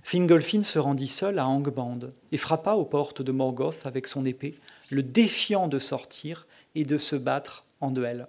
Fingolfin 0.01 0.63
se 0.63 0.79
rendit 0.79 1.07
seul 1.07 1.37
à 1.37 1.45
Angband 1.45 1.99
et 2.31 2.37
frappa 2.37 2.73
aux 2.73 2.85
portes 2.85 3.21
de 3.21 3.31
Morgoth 3.31 3.85
avec 3.85 4.07
son 4.07 4.25
épée, 4.25 4.55
le 4.89 5.03
défiant 5.03 5.67
de 5.67 5.77
sortir 5.77 6.47
et 6.73 6.85
de 6.85 6.97
se 6.97 7.15
battre 7.15 7.65
en 7.81 7.91
duel. 7.91 8.25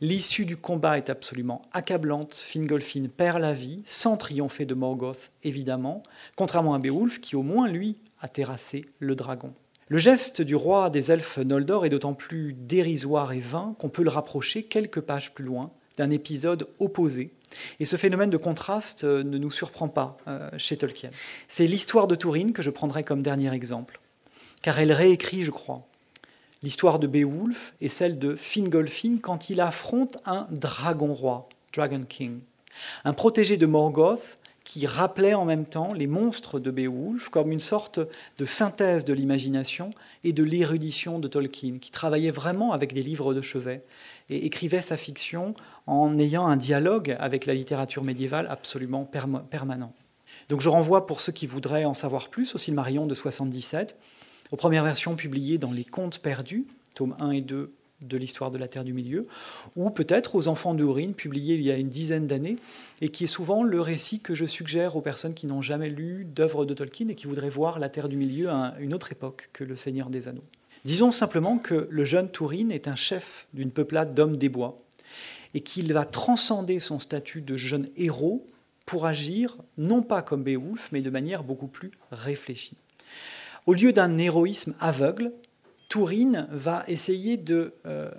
L'issue 0.00 0.44
du 0.44 0.56
combat 0.56 0.96
est 0.96 1.10
absolument 1.10 1.62
accablante. 1.72 2.36
Fingolfin 2.36 3.06
perd 3.08 3.40
la 3.40 3.52
vie, 3.52 3.82
sans 3.84 4.16
triompher 4.16 4.64
de 4.64 4.74
Morgoth, 4.74 5.32
évidemment, 5.42 6.04
contrairement 6.36 6.74
à 6.74 6.78
Beowulf, 6.78 7.20
qui 7.20 7.34
au 7.34 7.42
moins, 7.42 7.66
lui, 7.66 7.96
a 8.20 8.28
terrassé 8.28 8.84
le 9.00 9.16
dragon. 9.16 9.52
Le 9.88 9.98
geste 9.98 10.40
du 10.40 10.54
roi 10.54 10.88
des 10.90 11.10
elfes 11.10 11.38
Noldor 11.38 11.84
est 11.84 11.88
d'autant 11.88 12.14
plus 12.14 12.52
dérisoire 12.52 13.32
et 13.32 13.40
vain 13.40 13.74
qu'on 13.80 13.88
peut 13.88 14.04
le 14.04 14.10
rapprocher 14.10 14.62
quelques 14.62 15.00
pages 15.00 15.34
plus 15.34 15.44
loin 15.44 15.72
d'un 15.96 16.10
épisode 16.10 16.68
opposé. 16.78 17.32
Et 17.80 17.84
ce 17.84 17.96
phénomène 17.96 18.30
de 18.30 18.36
contraste 18.36 19.02
euh, 19.02 19.24
ne 19.24 19.36
nous 19.36 19.50
surprend 19.50 19.88
pas 19.88 20.16
euh, 20.28 20.48
chez 20.58 20.76
Tolkien. 20.76 21.10
C'est 21.48 21.66
l'histoire 21.66 22.06
de 22.06 22.14
Tourine 22.14 22.52
que 22.52 22.62
je 22.62 22.70
prendrai 22.70 23.02
comme 23.02 23.22
dernier 23.22 23.52
exemple, 23.52 23.98
car 24.62 24.78
elle 24.78 24.92
réécrit, 24.92 25.42
je 25.42 25.50
crois, 25.50 25.87
l'histoire 26.62 26.98
de 26.98 27.06
Beowulf 27.06 27.74
et 27.80 27.88
celle 27.88 28.18
de 28.18 28.34
Fingolfin 28.34 29.18
quand 29.20 29.50
il 29.50 29.60
affronte 29.60 30.18
un 30.26 30.46
dragon 30.50 31.12
roi, 31.12 31.48
Dragon 31.72 32.02
King, 32.08 32.40
un 33.04 33.12
protégé 33.12 33.56
de 33.56 33.66
Morgoth 33.66 34.38
qui 34.68 34.86
rappelait 34.86 35.32
en 35.32 35.46
même 35.46 35.64
temps 35.64 35.94
les 35.94 36.06
monstres 36.06 36.60
de 36.60 36.70
Beowulf 36.70 37.30
comme 37.30 37.52
une 37.52 37.60
sorte 37.60 38.00
de 38.36 38.44
synthèse 38.44 39.06
de 39.06 39.14
l'imagination 39.14 39.94
et 40.24 40.34
de 40.34 40.44
l'érudition 40.44 41.18
de 41.18 41.26
Tolkien, 41.26 41.78
qui 41.80 41.90
travaillait 41.90 42.30
vraiment 42.30 42.72
avec 42.72 42.92
des 42.92 43.02
livres 43.02 43.32
de 43.32 43.40
chevet 43.40 43.82
et 44.28 44.44
écrivait 44.44 44.82
sa 44.82 44.98
fiction 44.98 45.54
en 45.86 46.18
ayant 46.18 46.46
un 46.46 46.56
dialogue 46.58 47.16
avec 47.18 47.46
la 47.46 47.54
littérature 47.54 48.04
médiévale 48.04 48.46
absolument 48.50 49.06
permanent. 49.06 49.94
Donc 50.50 50.60
je 50.60 50.68
renvoie 50.68 51.06
pour 51.06 51.22
ceux 51.22 51.32
qui 51.32 51.46
voudraient 51.46 51.86
en 51.86 51.94
savoir 51.94 52.28
plus 52.28 52.54
au 52.54 52.58
Silmarillion 52.58 53.06
de 53.06 53.14
77, 53.14 53.98
aux 54.50 54.56
premières 54.56 54.84
versions 54.84 55.16
publiées 55.16 55.58
dans 55.58 55.72
Les 55.72 55.84
Contes 55.84 56.20
perdus, 56.20 56.66
tomes 56.94 57.16
1 57.20 57.30
et 57.30 57.40
2 57.40 57.72
de 58.00 58.16
l'histoire 58.16 58.50
de 58.50 58.58
la 58.58 58.68
Terre 58.68 58.84
du 58.84 58.92
Milieu, 58.92 59.26
ou 59.74 59.90
peut-être 59.90 60.36
aux 60.36 60.48
Enfants 60.48 60.74
de 60.74 60.84
Aurine, 60.84 61.14
publié 61.14 61.56
il 61.56 61.62
y 61.62 61.70
a 61.70 61.76
une 61.76 61.88
dizaine 61.88 62.26
d'années, 62.26 62.56
et 63.00 63.08
qui 63.08 63.24
est 63.24 63.28
souvent 63.28 63.64
le 63.64 63.80
récit 63.80 64.20
que 64.20 64.34
je 64.34 64.44
suggère 64.44 64.96
aux 64.96 65.00
personnes 65.00 65.34
qui 65.34 65.46
n'ont 65.46 65.62
jamais 65.62 65.88
lu 65.88 66.24
d'œuvres 66.24 66.64
de 66.64 66.74
Tolkien 66.74 67.08
et 67.08 67.14
qui 67.14 67.26
voudraient 67.26 67.48
voir 67.48 67.78
la 67.78 67.88
Terre 67.88 68.08
du 68.08 68.16
Milieu 68.16 68.50
à 68.50 68.74
une 68.78 68.94
autre 68.94 69.10
époque 69.10 69.50
que 69.52 69.64
le 69.64 69.74
Seigneur 69.74 70.10
des 70.10 70.28
Anneaux. 70.28 70.44
Disons 70.84 71.10
simplement 71.10 71.58
que 71.58 71.88
le 71.90 72.04
jeune 72.04 72.30
Tourine 72.30 72.70
est 72.70 72.86
un 72.86 72.94
chef 72.94 73.48
d'une 73.52 73.72
peuplade 73.72 74.14
d'hommes 74.14 74.36
des 74.36 74.48
bois, 74.48 74.80
et 75.54 75.60
qu'il 75.60 75.92
va 75.92 76.04
transcender 76.04 76.78
son 76.78 76.98
statut 76.98 77.40
de 77.40 77.56
jeune 77.56 77.88
héros 77.96 78.46
pour 78.86 79.06
agir 79.06 79.56
non 79.76 80.02
pas 80.02 80.22
comme 80.22 80.44
Beowulf, 80.44 80.88
mais 80.92 81.02
de 81.02 81.10
manière 81.10 81.42
beaucoup 81.42 81.66
plus 81.66 81.90
réfléchie. 82.12 82.76
Au 83.68 83.74
lieu 83.74 83.92
d'un 83.92 84.16
héroïsme 84.16 84.74
aveugle, 84.80 85.30
Tourine 85.90 86.48
va 86.50 86.84
essayer 86.88 87.36
de 87.36 87.74
euh, 87.84 88.10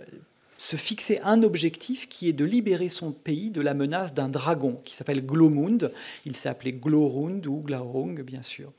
se 0.59 0.75
fixer 0.75 1.19
un 1.23 1.41
objectif 1.41 2.07
qui 2.07 2.29
est 2.29 2.33
de 2.33 2.45
libérer 2.45 2.87
son 2.87 3.11
pays 3.11 3.49
de 3.49 3.59
la 3.59 3.73
menace 3.73 4.13
d'un 4.13 4.29
dragon 4.29 4.79
qui 4.85 4.95
s'appelle 4.95 5.25
Glomund. 5.25 5.91
Il 6.27 6.35
s'est 6.35 6.49
appelé 6.49 6.71
Glorund 6.71 7.47
ou 7.47 7.63
Glaurung, 7.65 8.21
bien 8.21 8.43
sûr. 8.43 8.71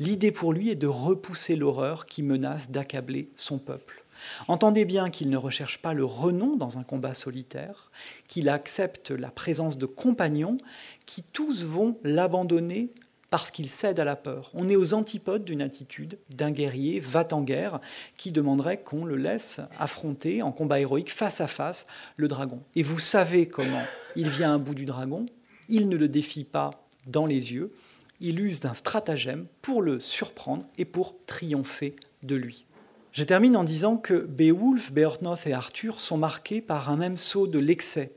L'idée 0.00 0.30
pour 0.30 0.52
lui 0.52 0.68
est 0.68 0.76
de 0.76 0.86
repousser 0.86 1.56
l'horreur 1.56 2.04
qui 2.04 2.22
menace 2.22 2.70
d'accabler 2.70 3.30
son 3.34 3.56
peuple. 3.56 4.04
Entendez 4.48 4.84
bien 4.84 5.08
qu'il 5.08 5.30
ne 5.30 5.38
recherche 5.38 5.78
pas 5.78 5.94
le 5.94 6.04
renom 6.04 6.56
dans 6.56 6.76
un 6.76 6.82
combat 6.82 7.14
solitaire, 7.14 7.90
qu'il 8.26 8.50
accepte 8.50 9.12
la 9.12 9.30
présence 9.30 9.78
de 9.78 9.86
compagnons 9.86 10.58
qui 11.06 11.22
tous 11.22 11.64
vont 11.64 11.96
l'abandonner 12.04 12.90
parce 13.30 13.50
qu'il 13.50 13.68
cède 13.68 14.00
à 14.00 14.04
la 14.04 14.16
peur. 14.16 14.50
On 14.54 14.68
est 14.68 14.76
aux 14.76 14.94
antipodes 14.94 15.44
d'une 15.44 15.60
attitude 15.60 16.18
d'un 16.34 16.50
guerrier 16.50 17.00
va 17.00 17.26
en 17.32 17.42
guerre 17.42 17.80
qui 18.16 18.32
demanderait 18.32 18.80
qu'on 18.80 19.04
le 19.04 19.16
laisse 19.16 19.60
affronter 19.78 20.42
en 20.42 20.52
combat 20.52 20.80
héroïque 20.80 21.12
face 21.12 21.40
à 21.40 21.46
face 21.46 21.86
le 22.16 22.28
dragon. 22.28 22.62
Et 22.74 22.82
vous 22.82 22.98
savez 22.98 23.46
comment 23.46 23.82
il 24.16 24.28
vient 24.28 24.54
à 24.54 24.58
bout 24.58 24.74
du 24.74 24.84
dragon, 24.84 25.26
il 25.68 25.88
ne 25.88 25.96
le 25.96 26.08
défie 26.08 26.44
pas 26.44 26.70
dans 27.06 27.26
les 27.26 27.52
yeux, 27.52 27.72
il 28.20 28.40
use 28.40 28.60
d'un 28.60 28.74
stratagème 28.74 29.46
pour 29.62 29.82
le 29.82 30.00
surprendre 30.00 30.66
et 30.76 30.84
pour 30.84 31.16
triompher 31.26 31.94
de 32.22 32.34
lui. 32.34 32.64
Je 33.12 33.24
termine 33.24 33.56
en 33.56 33.64
disant 33.64 33.96
que 33.96 34.14
Beowulf, 34.14 34.92
Beorthnoth 34.92 35.46
et 35.46 35.52
Arthur 35.52 36.00
sont 36.00 36.18
marqués 36.18 36.60
par 36.60 36.90
un 36.90 36.96
même 36.96 37.16
saut 37.16 37.46
de 37.46 37.58
l'excès 37.58 38.12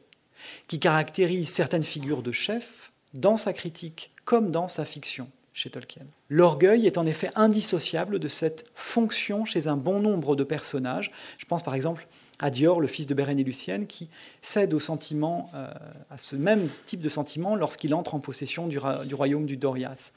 qui 0.68 0.80
caractérise 0.80 1.50
certaines 1.50 1.84
figures 1.84 2.24
de 2.24 2.32
chefs 2.32 2.92
dans 3.14 3.38
sa 3.38 3.54
critique 3.54 4.11
comme 4.26 4.52
dans 4.52 4.68
sa 4.68 4.86
fiction 4.86 5.30
chez 5.54 5.70
Tolkien. 5.70 6.04
L'orgueil 6.30 6.88
est 6.88 6.98
en 6.98 7.06
effet 7.06 7.30
indissociable 7.36 8.20
de 8.20 8.28
cette 8.28 8.66
fonction 8.74 9.46
chez 9.46 9.68
un 9.68 9.76
bon 9.76 10.00
nombre 10.00 10.36
de 10.36 10.44
personnages. 10.44 11.12
Je 11.38 11.46
pense 11.46 11.64
par 11.64 11.76
exemple 11.76 12.08
à 12.42 12.50
Dior, 12.50 12.82
le 12.82 12.88
fils 12.88 13.06
de 13.06 13.14
Beren 13.14 13.40
et 13.40 13.44
Lucienne, 13.44 13.86
qui 13.86 14.10
cède 14.42 14.74
au 14.74 14.80
sentiment, 14.80 15.52
euh, 15.54 15.72
à 16.10 16.18
ce 16.18 16.36
même 16.36 16.68
type 16.86 17.00
de 17.00 17.10
sentiment 17.10 17.56
lorsqu'il 17.56 17.94
entre 17.94 18.16
en 18.16 18.20
possession 18.20 18.68
du, 18.68 18.80
royaume 18.80 19.46
du 19.46 19.58
Doriath. 19.58 20.12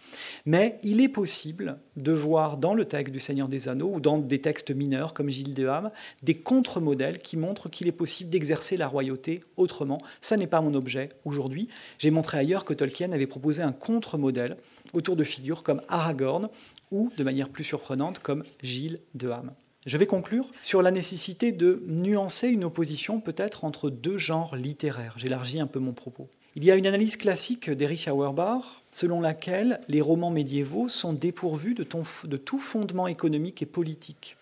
Mais 0.47 0.79
il 0.83 1.01
est 1.01 1.09
possible 1.09 1.79
de 1.97 2.13
voir 2.13 2.57
dans 2.57 2.75
le 2.75 2.87
texte 2.87 3.13
du 3.13 3.21
Seigneur 3.21 3.49
des 3.49 3.69
Anneaux 3.69 3.93
ou 3.95 4.01
dans 4.01 4.19
des 4.19 4.41
textes 4.41 4.71
mineurs 4.71 5.13
comme 5.13 5.29
Gilles 5.29 5.55
de 5.55 5.67
Ham 5.67 5.91
des 6.23 6.35
contre-modèles 6.35 7.19
qui 7.19 7.37
montrent 7.37 7.69
qu'il 7.69 7.87
est 7.87 7.93
possible 7.93 8.31
d'exercer 8.31 8.77
la 8.77 8.89
royauté 8.89 9.41
autrement. 9.57 9.99
Ce 10.23 10.35
n'est 10.35 10.47
pas 10.47 10.63
mon 10.63 10.75
objet 10.75 11.11
aujourd'hui. 11.25 11.69
J'ai 11.99 12.11
montré 12.11 12.39
ailleurs 12.39 12.65
que 12.65 12.73
Tolkien 12.73 13.13
avait 13.13 13.27
proposé 13.27 13.63
un 13.63 13.73
contre-modèle 13.73 14.57
autour 14.95 15.17
de 15.17 15.25
figures 15.25 15.63
comme 15.63 15.83
Aragorn 15.89 16.49
ou, 16.91 17.13
de 17.17 17.25
manière 17.25 17.49
plus 17.49 17.65
surprenante, 17.65 18.21
comme 18.21 18.45
Gilles 18.63 19.01
de 19.15 19.29
Ham. 19.29 19.53
Je 19.87 19.99
vais 19.99 20.07
conclure 20.07 20.51
sur 20.63 20.81
la 20.81 20.91
nécessité 20.91 21.53
de 21.53 21.83
nuancer 21.87 22.49
une 22.49 22.65
opposition 22.65 23.21
peut-être 23.21 23.65
entre 23.65 23.91
deux 23.91 24.17
genres 24.17 24.57
littéraires. 24.57 25.15
J'élargis 25.19 25.61
un 25.61 25.67
peu 25.67 25.79
mon 25.79 25.93
propos. 25.93 26.29
Il 26.57 26.65
y 26.65 26.71
a 26.71 26.77
une 26.77 26.87
analyse 26.87 27.17
classique 27.17 27.69
d'Erich 27.69 28.09
Auerbach 28.09 28.83
selon 28.91 29.21
laquelle 29.21 29.81
les 29.89 30.01
romans 30.01 30.31
médiévaux 30.31 30.89
sont 30.89 31.13
dépourvus 31.13 31.75
de, 31.75 31.85
de, 32.25 32.37
tout 32.37 32.61
fondement 32.61 33.09
économique 33.09 33.61
et 33.61 33.67
politique, 33.67 34.37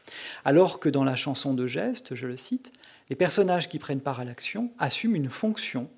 alors 0.45 0.79
que 0.79 0.91
dans 0.91 1.05
la 1.05 1.17
chanson 1.17 1.55
de 1.55 1.67
geste, 1.67 2.15
je 2.15 2.27
le 2.27 2.37
cite, 2.37 2.73
les 3.09 3.17
personnages 3.17 3.69
qui 3.69 3.79
prennent 3.79 4.01
part 4.01 4.21
à 4.21 4.25
l'action 4.25 4.71
assument 4.79 5.17
une 5.17 5.31
fonction, 5.31 5.89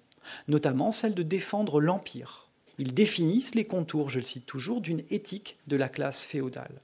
notamment 0.46 0.92
celle 0.92 1.14
de 1.14 1.24
défendre 1.24 1.80
l'empire. 1.80 2.48
Ils 2.78 2.94
définissent 2.94 3.56
les 3.56 3.64
contours, 3.64 4.08
je 4.08 4.20
le 4.20 4.24
cite 4.24 4.46
toujours, 4.46 4.80
d'une 4.80 5.02
éthique 5.10 5.58
de 5.66 5.76
la 5.76 5.88
classe 5.88 6.22
féodale. 6.22 6.80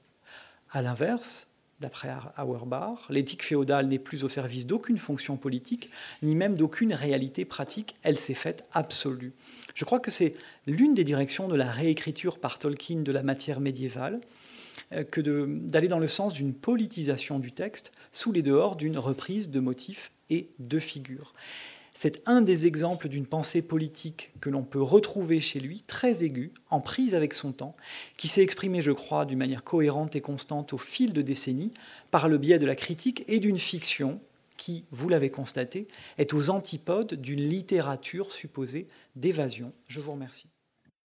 À 0.71 0.81
l'inverse, 0.81 1.50
D'après 1.81 2.09
Auerbach, 2.37 2.99
l'éthique 3.09 3.43
féodale 3.43 3.87
n'est 3.87 3.97
plus 3.97 4.23
au 4.23 4.29
service 4.29 4.67
d'aucune 4.67 4.99
fonction 4.99 5.35
politique, 5.35 5.89
ni 6.21 6.35
même 6.35 6.55
d'aucune 6.55 6.93
réalité 6.93 7.43
pratique, 7.43 7.95
elle 8.03 8.17
s'est 8.17 8.35
faite 8.35 8.65
absolue. 8.71 9.33
Je 9.73 9.83
crois 9.83 9.99
que 9.99 10.11
c'est 10.11 10.33
l'une 10.67 10.93
des 10.93 11.03
directions 11.03 11.47
de 11.47 11.55
la 11.55 11.71
réécriture 11.71 12.37
par 12.37 12.59
Tolkien 12.59 13.01
de 13.01 13.11
la 13.11 13.23
matière 13.23 13.59
médiévale, 13.59 14.21
euh, 14.93 15.03
que 15.03 15.21
d'aller 15.21 15.87
dans 15.87 15.97
le 15.97 16.05
sens 16.05 16.33
d'une 16.33 16.53
politisation 16.53 17.39
du 17.39 17.51
texte 17.51 17.91
sous 18.11 18.31
les 18.31 18.43
dehors 18.43 18.75
d'une 18.75 18.99
reprise 18.99 19.49
de 19.49 19.59
motifs 19.59 20.11
et 20.29 20.49
de 20.59 20.77
figures. 20.77 21.33
C'est 21.93 22.21
un 22.27 22.41
des 22.41 22.65
exemples 22.65 23.09
d'une 23.09 23.25
pensée 23.25 23.61
politique 23.61 24.31
que 24.39 24.49
l'on 24.49 24.63
peut 24.63 24.81
retrouver 24.81 25.41
chez 25.41 25.59
lui, 25.59 25.83
très 25.87 26.23
aiguë, 26.23 26.53
en 26.69 26.79
prise 26.79 27.15
avec 27.15 27.33
son 27.33 27.51
temps, 27.51 27.75
qui 28.17 28.27
s'est 28.27 28.43
exprimée, 28.43 28.81
je 28.81 28.91
crois, 28.91 29.25
d'une 29.25 29.37
manière 29.37 29.63
cohérente 29.63 30.15
et 30.15 30.21
constante 30.21 30.73
au 30.73 30.77
fil 30.77 31.13
de 31.13 31.21
décennies, 31.21 31.71
par 32.09 32.29
le 32.29 32.37
biais 32.37 32.59
de 32.59 32.65
la 32.65 32.75
critique 32.75 33.23
et 33.27 33.39
d'une 33.39 33.57
fiction 33.57 34.21
qui, 34.57 34.85
vous 34.91 35.09
l'avez 35.09 35.31
constaté, 35.31 35.87
est 36.17 36.33
aux 36.33 36.49
antipodes 36.49 37.15
d'une 37.15 37.41
littérature 37.41 38.31
supposée 38.31 38.85
d'évasion. 39.15 39.73
Je 39.87 39.99
vous 39.99 40.11
remercie. 40.11 40.50